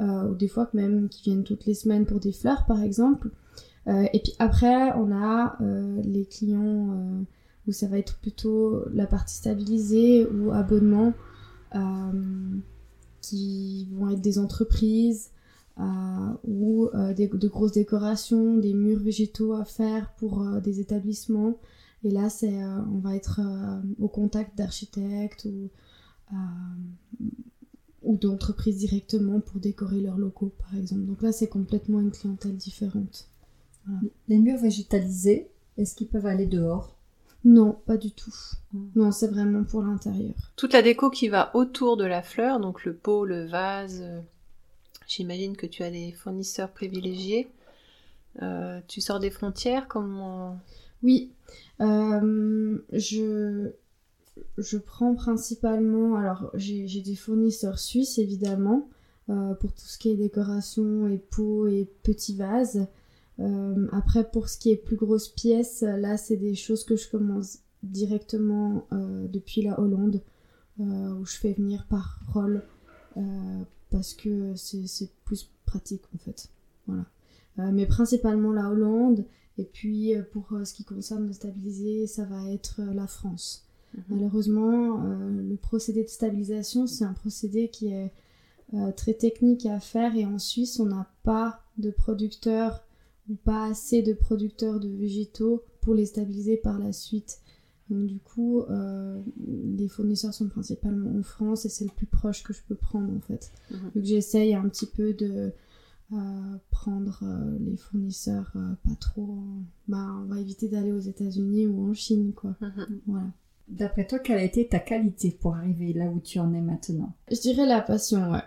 euh, 0.00 0.30
ou 0.30 0.34
des 0.34 0.48
fois 0.48 0.68
même 0.72 1.08
qui 1.10 1.22
viennent 1.22 1.44
toutes 1.44 1.66
les 1.66 1.74
semaines 1.74 2.06
pour 2.06 2.18
des 2.18 2.32
fleurs 2.32 2.64
par 2.66 2.82
exemple. 2.82 3.30
Euh, 3.88 4.06
et 4.12 4.20
puis 4.20 4.32
après 4.38 4.92
on 4.94 5.12
a 5.12 5.58
les 6.02 6.24
clients 6.24 7.24
où 7.66 7.72
ça 7.72 7.86
va 7.88 7.98
être 7.98 8.18
plutôt 8.18 8.82
la 8.92 9.06
partie 9.06 9.34
stabilisée 9.36 10.26
ou 10.26 10.50
abonnement 10.50 11.12
qui 13.20 13.86
vont 13.92 14.08
être 14.10 14.20
des 14.20 14.38
entreprises 14.38 15.31
ou 15.78 16.88
euh, 16.94 17.14
de 17.14 17.48
grosses 17.48 17.72
décorations, 17.72 18.56
des 18.56 18.74
murs 18.74 19.00
végétaux 19.00 19.54
à 19.54 19.64
faire 19.64 20.12
pour 20.18 20.42
euh, 20.42 20.60
des 20.60 20.80
établissements. 20.80 21.58
Et 22.04 22.10
là, 22.10 22.28
c'est, 22.28 22.64
on 22.64 22.98
va 22.98 23.14
être 23.14 23.40
au 24.00 24.08
contact 24.08 24.58
d'architectes 24.58 25.44
ou, 25.44 25.70
ou 28.02 28.16
d'entreprises 28.16 28.78
directement 28.78 29.38
pour 29.38 29.60
décorer 29.60 30.00
leurs 30.00 30.18
locaux, 30.18 30.52
par 30.58 30.76
exemple. 30.76 31.04
Donc 31.04 31.22
là, 31.22 31.30
c'est 31.30 31.46
complètement 31.46 32.00
une 32.00 32.10
clientèle 32.10 32.56
différente. 32.56 33.28
Les 34.26 34.38
murs 34.38 34.58
végétalisés, 34.60 35.48
est-ce 35.78 35.94
qu'ils 35.94 36.08
peuvent 36.08 36.26
aller 36.26 36.46
dehors? 36.46 36.96
Non, 37.44 37.76
pas 37.86 37.96
du 37.96 38.10
tout. 38.10 38.34
Ah. 38.74 38.78
Non, 38.94 39.10
c'est 39.10 39.28
vraiment 39.28 39.64
pour 39.64 39.82
l'intérieur. 39.82 40.34
Toute 40.56 40.72
la 40.72 40.82
déco 40.82 41.10
qui 41.10 41.28
va 41.28 41.54
autour 41.54 41.96
de 41.96 42.04
la 42.04 42.22
fleur, 42.22 42.60
donc 42.60 42.84
le 42.84 42.94
pot, 42.94 43.24
le 43.24 43.46
vase, 43.46 44.02
J'imagine 45.06 45.56
que 45.56 45.66
tu 45.66 45.82
as 45.82 45.90
des 45.90 46.12
fournisseurs 46.12 46.70
privilégiés. 46.70 47.48
Euh, 48.40 48.80
tu 48.88 49.00
sors 49.00 49.20
des 49.20 49.30
frontières 49.30 49.88
Comment 49.88 50.58
Oui, 51.02 51.32
euh, 51.80 52.78
je, 52.92 53.72
je 54.58 54.78
prends 54.78 55.14
principalement. 55.14 56.16
Alors, 56.16 56.50
j'ai 56.54 57.02
des 57.02 57.16
fournisseurs 57.16 57.78
suisses 57.78 58.18
évidemment 58.18 58.88
euh, 59.28 59.54
pour 59.54 59.72
tout 59.72 59.84
ce 59.84 59.98
qui 59.98 60.10
est 60.10 60.16
décoration 60.16 61.08
et 61.08 61.18
pots 61.18 61.66
et 61.66 61.88
petits 62.02 62.36
vases. 62.36 62.86
après, 63.92 64.30
pour 64.30 64.48
ce 64.48 64.56
qui 64.56 64.70
est 64.70 64.76
plus 64.76 64.96
grosses 64.96 65.28
pièces, 65.28 65.82
là, 65.82 66.16
c'est 66.16 66.36
des 66.36 66.54
choses 66.54 66.84
que 66.84 66.96
je 66.96 67.10
commence 67.10 67.58
directement 67.82 68.86
depuis 68.92 69.62
la 69.62 69.80
Hollande, 69.80 70.22
où 70.78 71.24
je 71.24 71.36
fais 71.36 71.52
venir 71.52 71.86
par 71.88 72.20
rôle 72.32 72.62
parce 73.92 74.14
que 74.14 74.54
c'est 74.56 75.10
plus 75.24 75.50
pratique 75.66 76.02
en 76.14 76.18
fait. 76.18 76.48
Voilà. 76.86 77.04
Euh, 77.58 77.70
mais 77.72 77.86
principalement 77.86 78.52
la 78.52 78.70
Hollande, 78.70 79.24
et 79.58 79.64
puis 79.64 80.14
euh, 80.16 80.22
pour 80.22 80.52
euh, 80.52 80.64
ce 80.64 80.72
qui 80.72 80.84
concerne 80.84 81.26
le 81.26 81.32
stabiliser, 81.32 82.06
ça 82.06 82.24
va 82.24 82.50
être 82.50 82.80
la 82.94 83.06
France. 83.06 83.66
Mhm. 83.94 84.02
Malheureusement, 84.08 85.02
le 85.02 85.56
procédé 85.56 86.02
de 86.02 86.08
stabilisation, 86.08 86.86
c'est 86.86 87.04
un 87.04 87.12
procédé 87.12 87.68
qui 87.68 87.88
est 87.88 88.10
très 88.96 89.12
technique 89.12 89.66
à 89.66 89.80
faire, 89.80 90.16
et 90.16 90.24
en 90.24 90.38
Suisse, 90.38 90.80
on 90.80 90.86
n'a 90.86 91.06
pas 91.24 91.60
de 91.76 91.90
producteurs 91.90 92.86
ou 93.28 93.34
pas 93.34 93.66
assez 93.66 94.00
de 94.00 94.14
producteurs 94.14 94.80
de 94.80 94.88
végétaux 94.88 95.62
pour 95.82 95.94
les 95.94 96.06
stabiliser 96.06 96.56
par 96.56 96.78
la 96.78 96.94
suite. 96.94 97.41
Donc 97.90 98.06
du 98.06 98.18
coup, 98.18 98.60
euh, 98.62 99.20
les 99.76 99.88
fournisseurs 99.88 100.32
sont 100.32 100.48
principalement 100.48 101.18
en 101.18 101.22
France 101.22 101.64
et 101.64 101.68
c'est 101.68 101.84
le 101.84 101.90
plus 101.90 102.06
proche 102.06 102.42
que 102.42 102.52
je 102.52 102.60
peux 102.66 102.74
prendre 102.74 103.12
en 103.14 103.20
fait. 103.20 103.50
Mhm. 103.70 103.90
Donc 103.94 104.04
j'essaye 104.04 104.54
un 104.54 104.68
petit 104.68 104.86
peu 104.86 105.12
de 105.12 105.52
euh, 106.12 106.56
prendre 106.70 107.20
euh, 107.22 107.58
les 107.60 107.76
fournisseurs 107.76 108.52
pas 108.52 108.94
trop. 109.00 109.38
Bah, 109.88 110.06
on 110.22 110.26
va 110.26 110.40
éviter 110.40 110.68
d'aller 110.68 110.92
aux 110.92 111.00
États-Unis 111.00 111.66
ou 111.66 111.90
en 111.90 111.94
Chine 111.94 112.32
quoi. 112.34 112.56
Mhm. 112.60 113.00
Voilà. 113.06 113.26
D'après 113.68 114.06
toi, 114.06 114.18
quelle 114.18 114.38
a 114.38 114.44
été 114.44 114.66
ta 114.66 114.80
qualité 114.80 115.30
pour 115.30 115.54
arriver 115.54 115.92
là 115.92 116.06
où 116.06 116.20
tu 116.20 116.38
en 116.38 116.52
es 116.52 116.60
maintenant? 116.60 117.14
Je 117.30 117.40
dirais 117.40 117.64
la 117.64 117.80
passion, 117.80 118.30
ouais. 118.30 118.42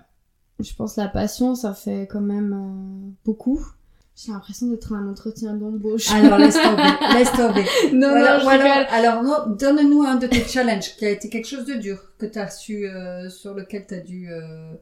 Je 0.59 0.73
pense 0.75 0.97
la 0.97 1.07
passion, 1.07 1.55
ça 1.55 1.73
fait 1.73 2.07
quand 2.07 2.21
même 2.21 3.13
beaucoup. 3.25 3.59
J'ai 4.15 4.31
l'impression 4.31 4.67
d'être 4.67 4.93
un 4.93 5.09
entretien 5.09 5.55
d'embauche. 5.55 6.09
Alors 6.11 6.37
laisse 6.37 6.55
tomber, 6.63 6.83
laisse 7.13 7.31
tomber. 7.33 7.65
non, 7.93 8.15
non, 8.15 8.47
alors, 8.89 9.47
donne-nous 9.49 10.03
un 10.03 10.15
de 10.15 10.27
tes 10.27 10.43
challenges 10.45 10.95
qui 10.95 11.05
a 11.05 11.09
été 11.09 11.29
quelque 11.29 11.47
chose 11.47 11.65
de 11.65 11.73
dur 11.73 11.97
que 12.17 12.25
tu 12.25 12.39
as 12.39 12.49
su, 12.49 12.87
euh, 12.87 13.29
sur 13.29 13.53
lequel 13.53 13.85
tu 13.87 13.93
as 13.93 13.99
dû 13.99 14.31
euh, 14.31 14.73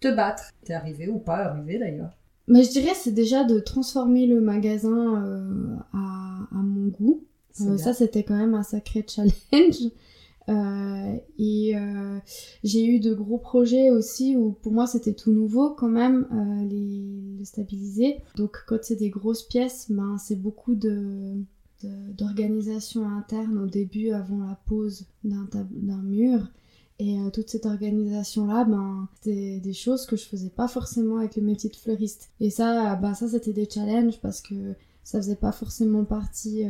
te 0.00 0.08
battre. 0.08 0.50
T'es 0.64 0.74
arrivé 0.74 1.08
ou 1.08 1.18
pas 1.18 1.36
arrivé 1.36 1.78
d'ailleurs? 1.78 2.10
Mais 2.48 2.64
je 2.64 2.70
dirais 2.70 2.92
c'est 2.94 3.12
déjà 3.12 3.44
de 3.44 3.60
transformer 3.60 4.26
le 4.26 4.40
magasin 4.40 5.24
euh, 5.24 5.76
à, 5.94 6.40
à, 6.50 6.62
mon 6.62 6.88
goût. 6.88 7.24
ça 7.78 7.94
c'était 7.94 8.24
quand 8.24 8.36
même 8.36 8.54
un 8.54 8.62
sacré 8.62 9.06
challenge. 9.08 9.90
Euh, 10.48 11.16
et 11.38 11.76
euh, 11.76 12.18
j'ai 12.64 12.84
eu 12.84 12.98
de 12.98 13.14
gros 13.14 13.38
projets 13.38 13.90
aussi 13.90 14.36
où 14.36 14.52
pour 14.52 14.72
moi 14.72 14.86
c'était 14.86 15.12
tout 15.12 15.30
nouveau 15.30 15.70
quand 15.70 15.88
même 15.88 16.26
euh, 16.32 16.68
les, 16.68 17.44
stabiliser. 17.44 18.18
Donc 18.36 18.58
quand 18.66 18.78
c'est 18.82 18.96
des 18.96 19.10
grosses 19.10 19.42
pièces, 19.42 19.90
ben 19.90 20.16
c'est 20.18 20.36
beaucoup 20.36 20.74
de 20.74 21.34
d'organisation 22.16 23.08
interne 23.08 23.58
au 23.58 23.66
début 23.66 24.10
avant 24.10 24.46
la 24.46 24.54
pose 24.66 25.06
d'un 25.24 25.48
d'un 25.52 26.02
mur. 26.02 26.48
Et 27.00 27.16
toute 27.32 27.50
cette 27.50 27.66
organisation-là, 27.66 28.64
ben, 28.64 29.08
c'était 29.16 29.58
des 29.58 29.72
choses 29.72 30.06
que 30.06 30.14
je 30.14 30.22
faisais 30.22 30.50
pas 30.50 30.68
forcément 30.68 31.16
avec 31.16 31.34
le 31.34 31.42
métier 31.42 31.68
de 31.68 31.74
fleuriste. 31.74 32.30
Et 32.38 32.50
ça, 32.50 32.94
ben, 32.94 33.14
ça 33.14 33.26
c'était 33.26 33.52
des 33.52 33.68
challenges 33.68 34.20
parce 34.20 34.40
que 34.40 34.54
ça 35.02 35.18
faisait 35.18 35.34
pas 35.34 35.50
forcément 35.50 36.04
partie 36.04 36.64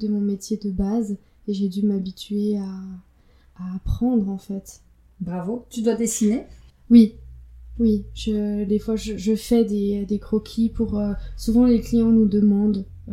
de 0.00 0.08
mon 0.08 0.20
métier 0.20 0.56
de 0.56 0.72
base. 0.72 1.16
Et 1.46 1.54
j'ai 1.54 1.68
dû 1.68 1.86
m'habituer 1.86 2.58
à, 2.58 2.66
à 3.58 3.76
apprendre 3.76 4.28
en 4.28 4.38
fait. 4.38 4.82
Bravo. 5.20 5.66
Tu 5.70 5.82
dois 5.82 5.94
dessiner 5.94 6.46
Oui. 6.90 7.16
Oui, 7.78 8.06
je, 8.14 8.64
des 8.64 8.78
fois 8.78 8.96
je, 8.96 9.34
fais 9.34 9.64
des, 9.64 10.06
des, 10.06 10.18
croquis 10.18 10.70
pour... 10.70 10.98
Euh, 10.98 11.12
souvent 11.36 11.66
les 11.66 11.80
clients 11.80 12.10
nous 12.10 12.26
demandent 12.26 12.86
euh, 13.08 13.12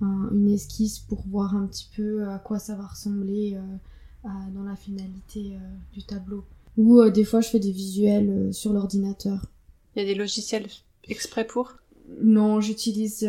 une 0.00 0.50
esquisse 0.50 0.98
pour 0.98 1.24
voir 1.28 1.54
un 1.54 1.66
petit 1.66 1.88
peu 1.94 2.28
à 2.28 2.40
quoi 2.40 2.58
ça 2.58 2.74
va 2.74 2.86
ressembler 2.86 3.54
euh, 3.54 4.28
dans 4.52 4.64
la 4.64 4.74
finalité 4.74 5.52
du 5.92 6.02
tableau. 6.02 6.44
Ou 6.76 7.08
des 7.10 7.24
fois 7.24 7.40
je 7.40 7.50
fais 7.50 7.60
des 7.60 7.70
visuels 7.70 8.52
sur 8.52 8.72
l'ordinateur. 8.72 9.46
Il 9.94 10.00
y 10.00 10.02
a 10.02 10.06
des 10.06 10.16
logiciels 10.16 10.66
exprès 11.08 11.46
pour? 11.46 11.74
Non, 12.20 12.60
j'utilise 12.60 13.28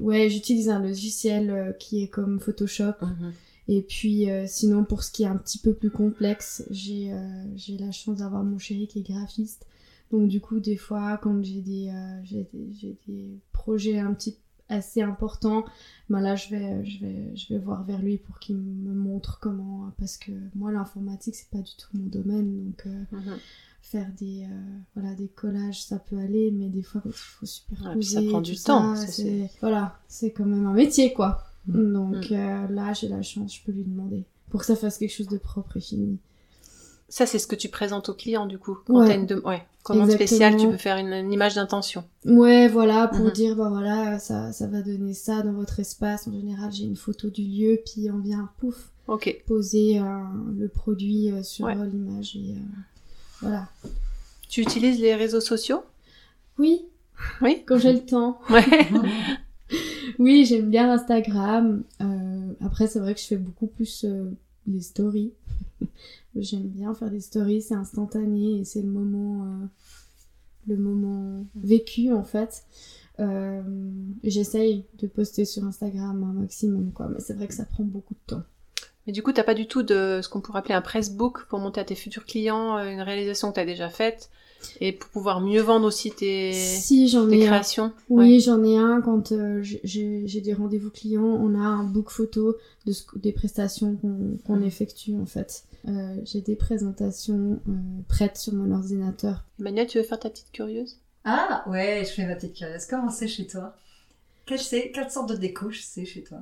ouais, 0.00 0.30
j'utilise 0.30 0.70
un 0.70 0.80
logiciel 0.80 1.76
qui 1.78 2.02
est 2.02 2.08
comme 2.08 2.40
Photoshop. 2.40 2.94
Mhm. 3.02 3.32
Et 3.68 3.82
puis 3.82 4.30
euh, 4.30 4.44
sinon 4.48 4.84
pour 4.84 5.02
ce 5.02 5.12
qui 5.12 5.22
est 5.22 5.26
un 5.26 5.36
petit 5.36 5.58
peu 5.58 5.72
plus 5.74 5.90
complexe, 5.90 6.64
j'ai 6.70 7.12
euh, 7.12 7.44
la 7.78 7.92
chance 7.92 8.18
d'avoir 8.18 8.42
mon 8.42 8.58
chéri 8.58 8.88
qui 8.88 9.00
est 9.00 9.02
graphiste. 9.02 9.66
Donc 10.10 10.28
du 10.28 10.40
coup 10.40 10.60
des 10.60 10.76
fois 10.76 11.16
quand 11.22 11.42
j'ai 11.42 11.60
des, 11.62 11.88
euh, 11.90 12.44
des, 12.52 12.96
des, 13.06 13.38
projets 13.52 13.98
un 13.98 14.12
petit 14.14 14.36
assez 14.68 15.02
important, 15.02 15.64
ben 16.08 16.20
là 16.20 16.34
je 16.34 16.48
vais, 16.50 16.84
je 16.84 16.98
vais, 17.00 17.36
je 17.36 17.52
vais 17.52 17.58
voir 17.58 17.84
vers 17.84 18.00
lui 18.02 18.18
pour 18.18 18.38
qu'il 18.38 18.56
me 18.56 18.92
montre 18.94 19.38
comment, 19.40 19.90
parce 19.98 20.16
que 20.16 20.32
moi 20.54 20.72
l'informatique 20.72 21.34
c'est 21.34 21.50
pas 21.50 21.58
du 21.62 21.72
tout 21.76 21.88
mon 21.94 22.06
domaine, 22.06 22.64
donc 22.64 22.82
euh, 22.86 23.04
Mhm. 23.12 23.38
faire 23.82 24.06
des, 24.18 24.44
euh, 24.44 24.78
voilà, 24.94 25.14
des 25.14 25.28
collages 25.28 25.82
ça 25.84 25.98
peut 25.98 26.16
aller, 26.18 26.50
mais 26.50 26.68
des 26.68 26.82
fois 26.82 27.02
il 27.04 27.12
faut 27.12 27.46
superposer. 27.46 27.92
puis 27.98 28.04
ça 28.04 28.22
prend 28.22 28.40
du 28.40 28.56
temps, 28.56 28.96
ça, 28.96 29.22
voilà, 29.60 29.98
c'est 30.08 30.32
quand 30.32 30.46
même 30.46 30.66
un 30.66 30.72
métier 30.74 31.12
quoi. 31.12 31.44
Mm. 31.66 31.92
Donc 31.92 32.32
euh, 32.32 32.66
là 32.68 32.92
j'ai 32.92 33.08
la 33.08 33.22
chance, 33.22 33.54
je 33.56 33.62
peux 33.64 33.72
lui 33.72 33.84
demander 33.84 34.24
pour 34.50 34.60
que 34.60 34.66
ça 34.66 34.76
fasse 34.76 34.98
quelque 34.98 35.14
chose 35.14 35.28
de 35.28 35.38
propre 35.38 35.76
et 35.76 35.80
fini. 35.80 36.18
Ça, 37.08 37.26
c'est 37.26 37.38
ce 37.38 37.46
que 37.46 37.54
tu 37.56 37.68
présentes 37.68 38.08
aux 38.08 38.14
clients, 38.14 38.46
du 38.46 38.58
coup. 38.58 38.78
Quand 38.86 39.00
Ouais. 39.00 39.06
t'as 39.08 39.16
une 39.16 39.26
de- 39.26 39.34
ouais. 39.44 39.62
commande 39.82 40.04
Exactement. 40.04 40.26
spéciale, 40.28 40.56
tu 40.56 40.66
peux 40.66 40.78
faire 40.78 40.96
une, 40.96 41.12
une 41.12 41.30
image 41.30 41.56
d'intention. 41.56 42.04
Ouais, 42.24 42.68
voilà, 42.68 43.06
pour 43.08 43.26
Mhm. 43.26 43.30
dire, 43.32 43.56
bah 43.56 43.68
voilà, 43.68 44.18
ça, 44.18 44.50
ça 44.52 44.66
va 44.66 44.80
donner 44.80 45.12
ça 45.12 45.42
dans 45.42 45.52
votre 45.52 45.78
espace. 45.78 46.26
En 46.26 46.32
général, 46.32 46.72
j'ai 46.72 46.84
une 46.84 46.96
photo 46.96 47.28
du 47.28 47.42
lieu, 47.42 47.78
puis 47.84 48.10
on 48.10 48.18
vient, 48.18 48.48
pouf, 48.58 48.90
Ok. 49.08 49.42
poser 49.46 49.98
euh, 50.00 50.04
le 50.56 50.68
produit 50.68 51.30
euh, 51.30 51.42
sur 51.42 51.66
Ouais. 51.66 51.74
l'image. 51.74 52.34
Et 52.36 52.54
voilà. 53.42 53.68
Tu 54.48 54.62
utilises 54.62 54.98
les 54.98 55.14
réseaux 55.14 55.40
sociaux? 55.42 55.82
Oui, 56.58 56.82
Oui. 57.42 57.62
quand 57.66 57.76
j'ai 57.78 57.92
le 57.92 58.04
temps. 58.06 58.38
Ouais. 58.48 58.64
Oui, 60.18 60.44
j'aime 60.44 60.70
bien 60.70 60.90
Instagram. 60.90 61.84
Euh, 62.00 62.52
après, 62.60 62.86
c'est 62.86 62.98
vrai 62.98 63.14
que 63.14 63.20
je 63.20 63.26
fais 63.26 63.36
beaucoup 63.36 63.66
plus 63.66 64.04
euh, 64.04 64.30
les 64.66 64.80
stories. 64.80 65.32
j'aime 66.36 66.68
bien 66.68 66.94
faire 66.94 67.10
des 67.10 67.20
stories, 67.20 67.62
c'est 67.62 67.74
instantané 67.74 68.60
et 68.60 68.64
c'est 68.64 68.82
le 68.82 68.88
moment, 68.88 69.44
euh, 69.44 69.66
le 70.68 70.76
moment 70.76 71.44
vécu 71.54 72.12
en 72.12 72.24
fait. 72.24 72.64
J'essaye 74.24 74.84
de 74.98 75.06
poster 75.06 75.44
sur 75.44 75.64
Instagram 75.64 76.24
un 76.24 76.40
maximum, 76.40 76.90
quoi, 76.92 77.08
mais 77.08 77.20
c'est 77.20 77.34
vrai 77.34 77.46
que 77.46 77.54
ça 77.54 77.64
prend 77.64 77.84
beaucoup 77.84 78.14
de 78.14 78.20
temps. 78.26 78.42
Mais 79.06 79.12
du 79.12 79.22
coup, 79.22 79.32
t'as 79.32 79.44
pas 79.44 79.54
du 79.54 79.68
tout 79.68 79.86
ce 79.86 80.28
qu'on 80.28 80.40
pourrait 80.40 80.58
appeler 80.58 80.74
un 80.74 80.80
pressbook 80.82 81.44
pour 81.46 81.60
monter 81.60 81.80
à 81.80 81.84
tes 81.84 81.94
futurs 81.94 82.24
clients, 82.24 82.78
une 82.78 83.00
réalisation 83.00 83.50
que 83.50 83.54
t'as 83.54 83.64
déjà 83.64 83.88
faite, 83.88 84.28
et 84.80 84.92
pour 84.92 85.10
pouvoir 85.10 85.40
mieux 85.40 85.60
vendre 85.62 85.86
aussi 85.86 86.10
tes, 86.10 86.52
Si 86.52 87.08
j'en 87.08 87.28
tes 87.28 87.38
ai 87.38 87.44
un. 87.44 87.50
créations. 87.50 87.92
Oui, 88.08 88.34
Ouais. 88.34 88.40
j'en 88.40 88.62
ai 88.64 88.76
un 88.76 89.00
quand 89.00 89.32
euh, 89.32 89.60
j'ai- 89.62 90.40
des 90.40 90.54
rendez-vous 90.54 90.90
clients. 90.90 91.22
On 91.24 91.54
a 91.54 91.58
un 91.64 91.84
book 91.84 92.10
photo 92.10 92.56
de 92.86 92.92
ce- 92.92 93.04
des 93.18 93.32
prestations 93.32 93.96
qu'on 93.96 94.38
qu'on 94.46 94.56
Mhm. 94.56 94.64
effectue 94.64 95.14
en 95.16 95.26
fait. 95.26 95.64
Euh, 95.88 96.14
j'ai 96.24 96.40
des 96.40 96.54
présentations 96.56 97.60
euh, 97.68 97.72
prêtes 98.08 98.36
sur 98.36 98.52
mon 98.54 98.72
ordinateur. 98.72 99.44
Emmanuel, 99.58 99.86
tu 99.86 99.98
veux 99.98 100.04
faire 100.04 100.20
ta 100.20 100.30
petite 100.30 100.52
curieuse? 100.52 100.98
Ah, 101.24 101.64
ouais, 101.68 102.02
je 102.04 102.10
fais 102.10 102.26
ma 102.26 102.34
petite 102.36 102.54
curieuse. 102.54 102.86
Comment 102.86 103.10
c'est 103.10 103.28
chez 103.28 103.46
toi? 103.46 103.74
Quelle, 104.46 104.58
c'est, 104.58 104.90
quelle 104.92 105.10
sorte 105.10 105.28
de 105.30 105.36
déco 105.36 105.70
c'est 105.72 106.04
chez 106.04 106.22
toi? 106.24 106.38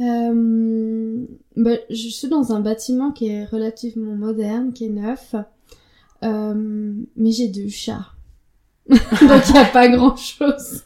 Euh, 0.00 1.24
bah, 1.56 1.76
je 1.90 2.08
suis 2.08 2.28
dans 2.28 2.52
un 2.52 2.60
bâtiment 2.60 3.12
qui 3.12 3.28
est 3.28 3.44
relativement 3.44 4.14
moderne, 4.14 4.72
qui 4.72 4.86
est 4.86 4.90
neuf, 4.90 5.34
Euh, 6.24 6.92
mais 7.16 7.32
j'ai 7.32 7.48
deux 7.48 7.68
chats. 7.68 8.06
Donc 8.88 9.00
il 9.48 9.52
n'y 9.52 9.58
a 9.58 9.64
pas 9.64 9.88
grand 9.88 10.16
chose. 10.16 10.82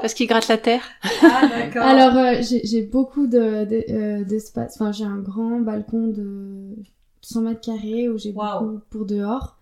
Parce 0.00 0.14
qu'il 0.14 0.26
gratte 0.26 0.48
la 0.48 0.58
terre 0.58 0.82
Ah, 1.22 1.46
d'accord. 1.48 1.82
Alors 1.82 2.16
euh, 2.16 2.42
j'ai 2.42 2.82
beaucoup 2.82 3.26
de- 3.26 3.64
de- 3.64 3.84
euh, 3.90 4.24
d'espace. 4.24 4.74
enfin 4.76 4.92
j'ai 4.92 5.04
un 5.04 5.18
grand 5.18 5.60
balcon 5.60 6.08
de 6.08 6.74
100 7.20 7.42
mètres 7.42 7.60
carrés 7.60 8.08
où 8.08 8.16
j'ai 8.18 8.32
Wow. 8.32 8.60
beaucoup 8.60 8.80
pour 8.90 9.06
dehors, 9.06 9.58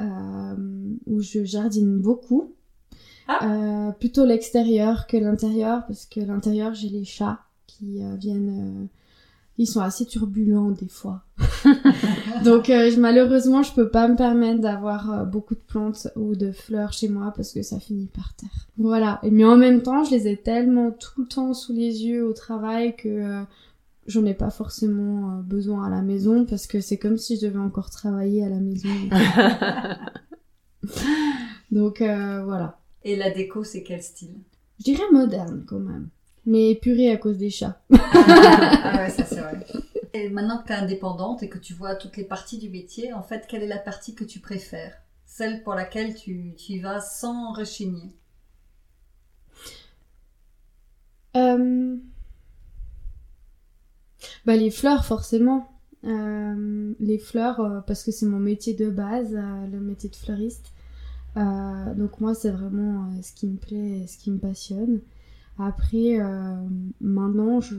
euh, 0.00 0.54
où 1.06 1.20
je 1.20 1.44
jardine 1.44 1.98
beaucoup. 1.98 2.52
Euh, 3.42 3.90
plutôt 3.92 4.24
l'extérieur 4.24 5.06
que 5.06 5.16
l'intérieur 5.18 5.84
parce 5.86 6.06
que 6.06 6.20
l'intérieur 6.20 6.72
j'ai 6.74 6.88
les 6.88 7.04
chats 7.04 7.40
qui 7.66 8.02
euh, 8.02 8.14
viennent. 8.16 8.88
Ils 9.58 9.66
sont 9.66 9.80
assez 9.80 10.06
turbulents 10.06 10.70
des 10.70 10.88
fois. 10.88 11.22
Donc 12.44 12.70
euh, 12.70 12.90
je- 12.90 13.00
malheureusement 13.00 13.62
je 13.62 13.72
peux 13.74 13.88
pas 13.90 14.08
me 14.08 14.16
permettre 14.16 14.60
d'avoir 14.60 15.12
euh, 15.12 15.24
beaucoup 15.24 15.54
de 15.54 15.60
plantes 15.60 16.08
ou 16.16 16.34
de 16.36 16.52
fleurs 16.52 16.92
chez 16.92 17.08
moi 17.08 17.32
parce 17.36 17.52
que 17.52 17.62
ça 17.62 17.78
finit 17.80 18.06
par 18.06 18.34
terre. 18.34 18.68
Voilà. 18.78 19.18
Et 19.22 19.30
mais 19.30 19.44
en 19.44 19.56
même 19.56 19.82
temps 19.82 20.04
je 20.04 20.10
les 20.12 20.28
ai 20.28 20.36
tellement 20.36 20.90
tout 20.92 21.22
le 21.22 21.26
temps 21.28 21.52
sous 21.54 21.72
les 21.72 22.04
yeux 22.06 22.24
au 22.26 22.32
travail 22.32 22.96
que 22.96 23.08
euh, 23.08 23.42
j'en 24.06 24.24
ai 24.24 24.34
pas 24.34 24.50
forcément 24.50 25.38
euh, 25.38 25.42
besoin 25.42 25.86
à 25.86 25.90
la 25.90 26.02
maison 26.02 26.44
parce 26.46 26.66
que 26.66 26.80
c'est 26.80 26.98
comme 26.98 27.18
si 27.18 27.36
je 27.36 27.46
devais 27.46 27.58
encore 27.58 27.90
travailler 27.90 28.44
à 28.44 28.48
la 28.48 28.58
maison. 28.60 28.88
Donc 31.70 32.00
euh, 32.00 32.42
voilà. 32.44 32.78
Et 33.04 33.16
la 33.16 33.30
déco, 33.30 33.64
c'est 33.64 33.82
quel 33.82 34.02
style? 34.02 34.34
Je 34.78 34.84
dirais 34.84 35.02
moderne 35.12 35.64
quand 35.66 35.78
même. 35.80 36.08
Mais 36.48 36.70
épuré 36.70 37.10
à 37.10 37.18
cause 37.18 37.36
des 37.36 37.50
chats. 37.50 37.78
Ah 37.92 38.96
ouais, 38.96 39.10
ça 39.10 39.22
c'est 39.26 39.38
vrai. 39.38 39.66
Et 40.14 40.30
maintenant 40.30 40.62
que 40.62 40.66
tu 40.66 40.72
es 40.72 40.76
indépendante 40.76 41.42
et 41.42 41.50
que 41.50 41.58
tu 41.58 41.74
vois 41.74 41.94
toutes 41.94 42.16
les 42.16 42.24
parties 42.24 42.56
du 42.56 42.70
métier, 42.70 43.12
en 43.12 43.22
fait, 43.22 43.46
quelle 43.46 43.62
est 43.62 43.68
la 43.68 43.76
partie 43.76 44.14
que 44.14 44.24
tu 44.24 44.40
préfères? 44.40 44.96
Celle 45.26 45.62
pour 45.62 45.74
laquelle 45.74 46.14
tu, 46.14 46.54
tu 46.56 46.72
y 46.72 46.78
vas 46.80 47.02
sans 47.02 47.52
rechigner? 47.52 48.16
Euh... 51.36 51.96
Bah 54.46 54.56
les 54.56 54.70
fleurs 54.70 55.04
forcément. 55.04 55.68
Euh, 56.04 56.94
les 56.98 57.18
fleurs 57.18 57.60
euh, 57.60 57.80
parce 57.80 58.02
que 58.02 58.10
c'est 58.10 58.24
mon 58.24 58.40
métier 58.40 58.72
de 58.72 58.88
base, 58.88 59.34
le 59.34 59.80
métier 59.80 60.08
de 60.08 60.16
fleuriste. 60.16 60.72
Donc 61.36 62.20
moi 62.20 62.34
c'est 62.34 62.50
vraiment 62.50 63.10
ce 63.22 63.32
qui 63.32 63.46
me 63.46 63.58
plaît 63.58 64.00
et 64.00 64.06
ce 64.06 64.16
qui 64.16 64.30
me 64.30 64.38
passionne. 64.38 65.00
Après 65.60 66.20
euh, 66.20 66.54
maintenant 67.00 67.60
je, 67.60 67.74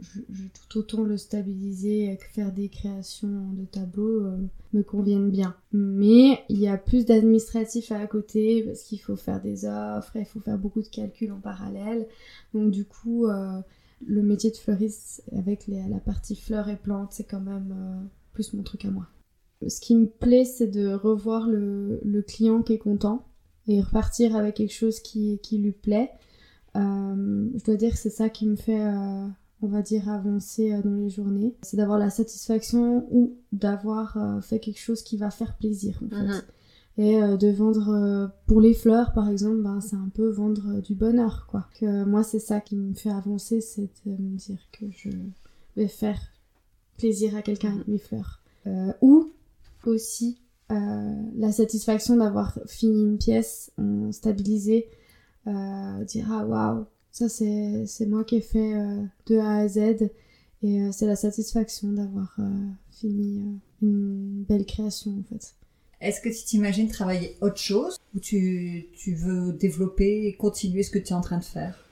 je, 0.00 0.42
tout 0.70 0.78
autant 0.78 1.02
le 1.02 1.18
stabiliser 1.18 2.16
que 2.18 2.24
faire 2.32 2.50
des 2.50 2.70
créations 2.70 3.52
de 3.52 3.66
tableaux 3.66 4.22
euh, 4.22 4.38
me 4.72 4.82
conviennent 4.82 5.30
bien. 5.30 5.54
Mais 5.72 6.42
il 6.48 6.58
y 6.58 6.66
a 6.66 6.78
plus 6.78 7.04
d'administratif 7.04 7.92
à 7.92 8.06
côté 8.06 8.62
parce 8.62 8.84
qu'il 8.84 9.00
faut 9.00 9.16
faire 9.16 9.42
des 9.42 9.66
offres, 9.66 10.16
il 10.16 10.24
faut 10.24 10.40
faire 10.40 10.56
beaucoup 10.56 10.80
de 10.80 10.88
calculs 10.88 11.30
en 11.30 11.40
parallèle. 11.40 12.06
Donc 12.54 12.70
du 12.70 12.86
coup, 12.86 13.26
euh, 13.26 13.60
le 14.06 14.22
métier 14.22 14.50
de 14.50 14.56
fleuriste 14.56 15.22
avec 15.36 15.66
la 15.68 15.98
partie 15.98 16.36
fleurs 16.36 16.70
et 16.70 16.76
plantes, 16.76 17.12
c'est 17.12 17.24
quand 17.24 17.40
même 17.40 18.08
plus 18.32 18.54
mon 18.54 18.62
truc 18.62 18.86
à 18.86 18.90
moi. 18.90 19.08
Ce 19.66 19.80
qui 19.80 19.94
me 19.94 20.06
plaît, 20.06 20.46
c'est 20.46 20.68
de 20.68 20.94
revoir 20.94 21.48
le, 21.48 22.22
client 22.26 22.62
qui 22.62 22.74
est 22.74 22.78
content 22.78 23.26
et 23.66 23.82
repartir 23.82 24.36
avec 24.36 24.54
quelque 24.54 24.72
chose 24.72 25.00
qui 25.00 25.38
lui 25.52 25.72
plaît. 25.72 26.12
Euh, 26.76 27.48
je 27.54 27.64
dois 27.64 27.76
dire 27.76 27.92
que 27.92 27.98
c'est 27.98 28.10
ça 28.10 28.28
qui 28.28 28.46
me 28.46 28.56
fait, 28.56 28.80
euh, 28.80 29.26
on 29.62 29.68
va 29.68 29.82
dire, 29.82 30.08
avancer 30.08 30.72
euh, 30.72 30.82
dans 30.82 30.94
les 30.94 31.10
journées. 31.10 31.54
C'est 31.62 31.76
d'avoir 31.76 31.98
la 31.98 32.10
satisfaction 32.10 33.06
ou 33.10 33.36
d'avoir 33.52 34.18
fait 34.42 34.60
quelque 34.60 34.80
chose 34.80 35.02
qui 35.02 35.16
va 35.16 35.30
faire 35.30 35.56
plaisir, 35.56 36.00
en 36.04 36.08
fait. 36.08 36.22
Mhm. 36.22 36.42
Et 37.00 37.20
de 37.20 37.52
vendre 37.52 38.32
pour 38.46 38.60
les 38.60 38.74
fleurs, 38.74 39.12
par 39.12 39.28
exemple, 39.28 39.62
ben, 39.62 39.80
c'est 39.80 39.94
un 39.94 40.10
peu 40.12 40.28
vendre 40.30 40.80
du 40.80 40.96
bonheur, 40.96 41.46
quoi. 41.48 41.68
Que 41.78 42.02
moi, 42.04 42.24
c'est 42.24 42.40
ça 42.40 42.60
qui 42.60 42.74
me 42.74 42.92
fait 42.92 43.10
avancer, 43.10 43.60
c'est 43.60 43.88
de 44.04 44.10
me 44.10 44.36
dire 44.36 44.58
que 44.72 44.86
je 44.90 45.10
vais 45.76 45.86
faire 45.86 46.18
plaisir 46.96 47.36
à 47.36 47.42
quelqu'un 47.42 47.74
avec 47.74 47.86
mes 47.86 47.98
fleurs. 47.98 48.42
Ou 49.00 49.30
aussi 49.86 50.40
la 50.68 51.52
satisfaction 51.52 52.16
d'avoir 52.16 52.58
fini 52.66 53.00
une 53.00 53.16
pièce 53.16 53.70
en 53.78 54.10
stabilisé, 54.10 54.88
euh, 55.46 56.04
dire 56.04 56.26
ah 56.30 56.44
waouh, 56.46 56.84
ça 57.12 57.28
c'est 57.28 57.84
c'est 57.86 58.06
moi 58.06 58.24
qui 58.24 58.36
ai 58.36 58.40
fait 58.40 58.74
euh, 58.74 59.02
de 59.26 59.38
A 59.38 59.58
à 59.58 59.68
Z, 59.68 59.78
et 60.62 60.82
euh, 60.82 60.90
c'est 60.92 61.06
la 61.06 61.16
satisfaction 61.16 61.92
d'avoir 61.92 62.36
fini 62.90 63.42
une 63.80 64.44
belle 64.48 64.66
création 64.66 65.12
en 65.18 65.22
fait. 65.22 65.54
Est-ce 66.00 66.20
que 66.20 66.28
tu 66.28 66.44
t'imagines 66.44 66.88
travailler 66.88 67.36
autre 67.40 67.58
chose? 67.58 67.96
Ou 68.14 68.20
tu, 68.20 68.86
tu 68.92 69.14
veux 69.14 69.52
développer 69.52 70.26
et 70.26 70.34
continuer 70.34 70.82
ce 70.82 70.90
que 70.90 70.98
tu 70.98 71.08
es 71.08 71.12
en 71.12 71.20
train 71.20 71.38
de 71.38 71.44
faire? 71.44 71.84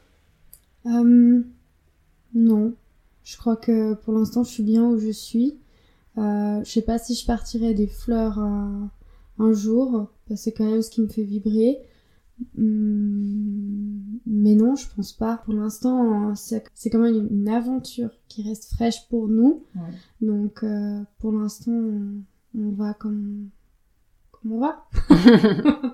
Non. 0.84 2.74
Je 3.24 3.36
crois 3.36 3.56
que 3.56 3.94
pour 3.94 4.14
l'instant, 4.14 4.44
je 4.44 4.50
suis 4.50 4.62
bien 4.62 4.84
où 4.84 4.98
je 4.98 5.10
suis. 5.10 5.58
Je 6.16 6.62
sais 6.64 6.82
pas 6.82 6.98
si 6.98 7.14
je 7.14 7.26
partirai 7.26 7.74
des 7.74 7.88
fleurs 7.88 8.38
un, 8.38 8.90
un 9.38 9.52
jour, 9.52 10.08
c'est 10.36 10.52
quand 10.52 10.70
même 10.70 10.82
ce 10.82 10.90
qui 10.90 11.00
me 11.00 11.08
fait 11.08 11.24
vibrer. 11.24 11.80
Hum, 12.58 14.18
mais 14.26 14.54
non, 14.54 14.74
je 14.76 14.86
pense 14.94 15.12
pas. 15.12 15.38
Pour 15.44 15.54
l'instant, 15.54 16.34
c'est 16.34 16.64
c'est 16.74 16.90
quand 16.90 16.98
même 16.98 17.28
une 17.30 17.48
aventure 17.48 18.10
qui 18.28 18.42
reste 18.46 18.72
fraîche 18.74 19.08
pour 19.08 19.28
nous. 19.28 19.64
Ouais. 19.74 19.82
Donc, 20.20 20.62
euh, 20.62 21.00
pour 21.18 21.32
l'instant, 21.32 21.72
on, 21.72 22.70
va 22.72 22.94
comme, 22.94 23.48
comme 24.32 24.52
on 24.52 24.60
va. 24.60 24.86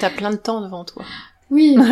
T'as 0.00 0.10
plein 0.10 0.30
de 0.30 0.36
temps 0.36 0.60
devant 0.60 0.84
toi. 0.84 1.04
Oui, 1.50 1.76
Oui, 1.78 1.84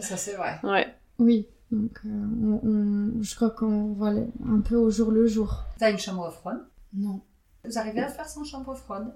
ça 0.00 0.16
c'est 0.16 0.34
vrai. 0.34 0.58
Ouais. 0.62 0.86
oui. 1.18 1.46
Donc, 1.72 1.98
euh, 2.06 2.08
on, 2.42 2.68
on- 2.68 3.22
je 3.22 3.34
crois 3.34 3.50
qu'on 3.50 3.92
va 3.94 4.08
aller 4.08 4.26
un 4.48 4.60
peu 4.60 4.76
au 4.76 4.90
jour 4.90 5.10
le 5.10 5.26
jour. 5.26 5.64
T'as 5.78 5.90
une 5.90 5.98
chambre 5.98 6.30
froide? 6.30 6.64
Non. 6.94 7.20
Vous 7.64 7.76
arrivez 7.78 8.00
à 8.02 8.08
faire 8.08 8.28
sans 8.28 8.44
chambre 8.44 8.74
froide? 8.76 9.12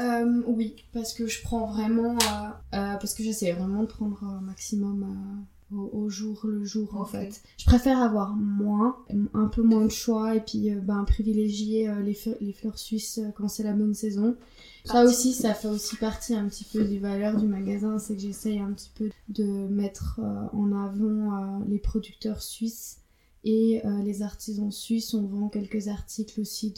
Euh, 0.00 0.42
oui, 0.46 0.76
parce 0.92 1.12
que 1.12 1.26
je 1.26 1.42
prends 1.42 1.66
vraiment, 1.66 2.14
euh, 2.14 2.48
euh, 2.74 2.96
parce 2.96 3.14
que 3.14 3.22
j'essaie 3.22 3.52
vraiment 3.52 3.82
de 3.82 3.88
prendre 3.88 4.22
un 4.24 4.40
maximum 4.40 5.46
au, 5.72 5.90
au 5.92 6.08
jour 6.08 6.40
le 6.44 6.64
jour 6.64 6.96
en 6.96 7.04
fait. 7.04 7.42
Je 7.58 7.64
préfère 7.64 8.02
avoir 8.02 8.34
moins, 8.34 8.96
un 9.34 9.46
peu 9.46 9.62
moins 9.62 9.84
de 9.84 9.90
choix 9.90 10.34
et 10.34 10.40
puis 10.40 10.70
ben, 10.70 11.04
privilégier 11.04 11.90
les, 12.02 12.14
fleurs, 12.14 12.36
les 12.40 12.52
fleurs 12.52 12.78
suisses 12.78 13.20
quand 13.36 13.48
c'est 13.48 13.62
la 13.62 13.72
bonne 13.72 13.94
saison. 13.94 14.36
Ça 14.84 15.04
aussi, 15.04 15.32
ça 15.32 15.54
fait 15.54 15.68
aussi 15.68 15.96
partie 15.96 16.34
un 16.34 16.46
petit 16.48 16.64
peu 16.64 16.84
des 16.84 16.98
valeurs 16.98 17.38
du 17.38 17.46
magasin, 17.46 17.98
c'est 17.98 18.16
que 18.16 18.20
j'essaye 18.20 18.58
un 18.58 18.72
petit 18.72 18.90
peu 18.94 19.10
de 19.28 19.44
mettre 19.44 20.20
en 20.52 20.72
avant 20.72 21.60
les 21.66 21.78
producteurs 21.78 22.42
suisses 22.42 22.98
et 23.44 23.82
euh, 23.84 24.02
les 24.02 24.22
artisans 24.22 24.70
suisses. 24.72 25.12
On 25.14 25.22
vend 25.26 25.48
quelques 25.48 25.88
articles 25.88 26.40
aussi 26.40 26.72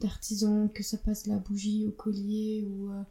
d'artisans, 0.00 0.68
que 0.72 0.82
ça 0.82 0.98
passe 0.98 1.24
de 1.24 1.30
la 1.30 1.38
bougie 1.38 1.86
au 1.86 1.90
collier 1.92 2.64
ou 2.68 2.90
euh, 2.90 3.02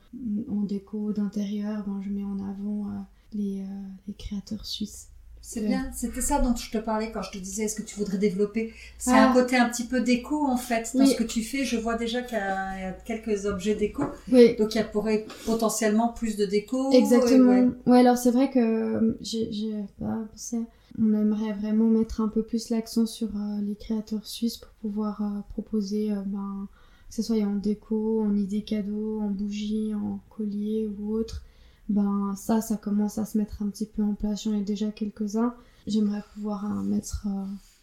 en 0.51 0.61
déco 0.61 1.11
d'intérieur. 1.13 1.83
Ben, 1.87 2.01
je 2.03 2.09
mets 2.09 2.23
en 2.23 2.37
avant 2.39 2.87
euh, 2.87 2.99
les, 3.33 3.63
les 4.07 4.13
créateurs 4.13 4.65
suisses. 4.65 5.07
C'est 5.45 5.59
bien, 5.59 5.91
c'était 5.93 6.21
ça 6.21 6.39
dont 6.39 6.55
je 6.55 6.71
te 6.71 6.77
parlais 6.77 7.11
quand 7.11 7.21
je 7.21 7.31
te 7.31 7.37
disais 7.37 7.63
est-ce 7.63 7.75
que 7.75 7.81
tu 7.81 7.97
voudrais 7.97 8.17
développer? 8.17 8.71
C'est 8.97 9.11
Ah. 9.11 9.29
un 9.29 9.33
côté 9.33 9.57
un 9.57 9.67
petit 9.67 9.83
peu 9.83 9.99
déco 9.99 10.45
en 10.45 10.55
fait 10.55 10.89
dans 10.95 11.01
Oui. 11.03 11.09
ce 11.11 11.15
que 11.17 11.23
tu 11.25 11.43
fais. 11.43 11.65
Je 11.65 11.75
vois 11.75 11.95
déjà 11.97 12.21
qu'il 12.21 12.37
y 12.37 12.41
a, 12.41 12.77
il 12.77 12.81
y 12.83 12.85
a 12.85 12.93
quelques 12.93 13.45
objets 13.45 13.75
déco, 13.75 14.03
Oui, 14.31 14.55
donc 14.55 14.73
il 14.73 14.77
y 14.77 14.81
a 14.81 14.85
pourrait 14.85 15.25
potentiellement 15.45 16.13
plus 16.13 16.37
de 16.37 16.45
déco. 16.45 16.93
Exactement. 16.93 17.51
et 17.51 17.61
Ouais. 17.65 17.71
ouais. 17.87 17.99
alors 17.99 18.17
c'est 18.17 18.31
vrai 18.31 18.49
que 18.51 19.17
j'ai 19.19 19.51
j'ai 19.51 19.73
pas 19.99 20.19
pensé. 20.31 20.59
On 20.99 21.13
aimerait 21.13 21.53
vraiment 21.53 21.85
mettre 21.85 22.21
un 22.21 22.27
peu 22.27 22.43
plus 22.43 22.69
l'accent 22.69 23.05
sur 23.05 23.29
euh, 23.35 23.61
les 23.61 23.75
créateurs 23.75 24.27
suisses 24.27 24.57
pour 24.57 24.71
pouvoir 24.73 25.21
euh, 25.21 25.41
proposer, 25.49 26.11
euh, 26.11 26.21
ben, 26.25 26.67
que 27.09 27.15
ce 27.15 27.23
soit 27.23 27.41
en 27.43 27.55
déco, 27.55 28.21
en 28.21 28.35
idées 28.35 28.63
cadeaux, 28.63 29.19
en 29.21 29.29
bougies, 29.29 29.93
en 29.95 30.19
collier 30.29 30.87
ou 30.99 31.15
autre. 31.15 31.43
Ben 31.89 32.35
ça, 32.37 32.61
ça 32.61 32.77
commence 32.77 33.17
à 33.17 33.25
se 33.25 33.37
mettre 33.37 33.63
un 33.63 33.69
petit 33.69 33.87
peu 33.87 34.03
en 34.03 34.13
place. 34.13 34.43
J'en 34.43 34.53
ai 34.53 34.61
déjà 34.61 34.91
quelques-uns. 34.91 35.55
J'aimerais 35.87 36.23
pouvoir 36.33 36.63
en 36.65 36.83
mettre 36.83 37.27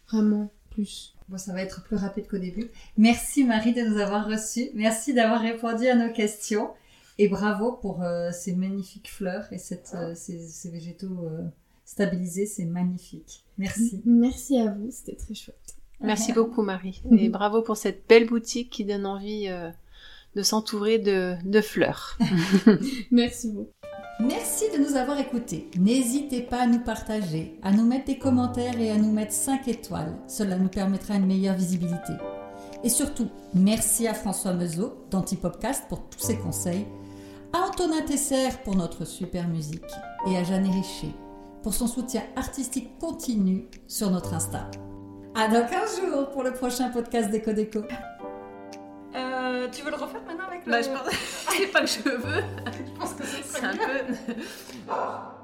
vraiment 0.09 0.49
plus. 0.71 1.13
Bon, 1.29 1.37
ça 1.37 1.53
va 1.53 1.61
être 1.61 1.83
plus 1.83 1.97
rapide 1.97 2.27
qu'au 2.27 2.39
début. 2.39 2.67
Merci 2.97 3.43
Marie 3.43 3.73
de 3.73 3.81
nous 3.81 3.99
avoir 3.99 4.27
reçus. 4.27 4.69
Merci 4.73 5.13
d'avoir 5.13 5.41
répondu 5.41 5.87
à 5.87 5.95
nos 5.95 6.11
questions. 6.11 6.71
Et 7.19 7.27
bravo 7.27 7.73
pour 7.73 8.03
ces 8.31 8.55
magnifiques 8.55 9.11
fleurs 9.11 9.53
et 9.53 9.59
cette, 9.59 9.95
ces, 10.15 10.47
ces 10.47 10.71
végétaux 10.71 11.29
stabilisés. 11.91 12.45
C'est 12.45 12.65
magnifique. 12.65 13.43
Merci. 13.57 14.01
Merci 14.05 14.57
à 14.57 14.71
vous, 14.71 14.89
c'était 14.91 15.15
très 15.15 15.33
chouette. 15.33 15.75
Merci 15.99 16.33
beaucoup 16.33 16.63
Marie. 16.63 17.03
Et 17.17 17.29
bravo 17.37 17.61
pour 17.61 17.77
cette 17.77 18.07
belle 18.07 18.25
boutique 18.25 18.69
qui 18.69 18.85
donne 18.85 19.05
envie 19.05 19.47
euh, 19.49 19.69
de 20.35 20.41
s'entourer 20.41 20.97
de, 20.97 21.35
de 21.45 21.61
fleurs. 21.61 22.17
Merci 23.11 23.51
beaucoup. 23.51 23.69
Merci 24.19 24.65
de 24.71 24.77
nous 24.77 24.95
avoir 24.95 25.19
écoutés. 25.19 25.69
N'hésitez 25.77 26.41
pas 26.41 26.61
à 26.61 26.67
nous 26.67 26.79
partager, 26.79 27.57
à 27.63 27.71
nous 27.71 27.85
mettre 27.85 28.05
des 28.05 28.19
commentaires 28.19 28.79
et 28.79 28.91
à 28.91 28.97
nous 28.97 29.11
mettre 29.11 29.33
5 29.33 29.67
étoiles. 29.67 30.15
Cela 30.27 30.57
nous 30.57 30.69
permettra 30.69 31.15
une 31.15 31.25
meilleure 31.25 31.55
visibilité. 31.55 32.13
Et 32.83 32.89
surtout, 32.89 33.29
merci 33.53 34.07
à 34.07 34.13
François 34.13 34.53
Meuseau 34.53 35.05
d'Antipopcast 35.09 35.87
pour 35.87 36.07
tous 36.09 36.19
ses 36.19 36.37
conseils, 36.37 36.85
à 37.51 37.67
Antonin 37.67 38.01
Tesser 38.01 38.49
pour 38.63 38.75
notre 38.75 39.05
super 39.05 39.47
musique 39.47 39.81
et 40.27 40.37
à 40.37 40.43
Jeanne 40.43 40.69
Richer 40.69 41.13
pour 41.63 41.73
son 41.73 41.87
soutien 41.87 42.23
artistique 42.35 42.97
continu 42.99 43.67
sur 43.87 44.09
notre 44.09 44.33
Insta. 44.33 44.69
À 45.35 45.47
dans 45.47 45.65
15 45.65 46.01
jours 46.01 46.29
pour 46.31 46.43
le 46.43 46.51
prochain 46.51 46.89
podcast 46.89 47.29
Déco 47.29 47.53
Déco. 47.53 47.83
Euh, 49.15 49.67
tu 49.71 49.83
veux 49.83 49.91
le 49.91 49.97
refaire 49.97 50.21
maintenant 50.25 50.47
avec 50.47 50.65
le... 50.65 50.71
Bah, 50.71 50.81
je 50.81 50.89
pense... 50.89 51.13
c'est 51.57 51.67
pas 51.67 51.81
que 51.81 51.87
je 51.87 52.09
veux. 52.09 52.43
je 52.85 52.99
pense 52.99 53.13
que 53.13 53.23
ce 53.23 53.43
C'est 53.43 53.65
un 53.65 53.73
peu. 53.73 54.33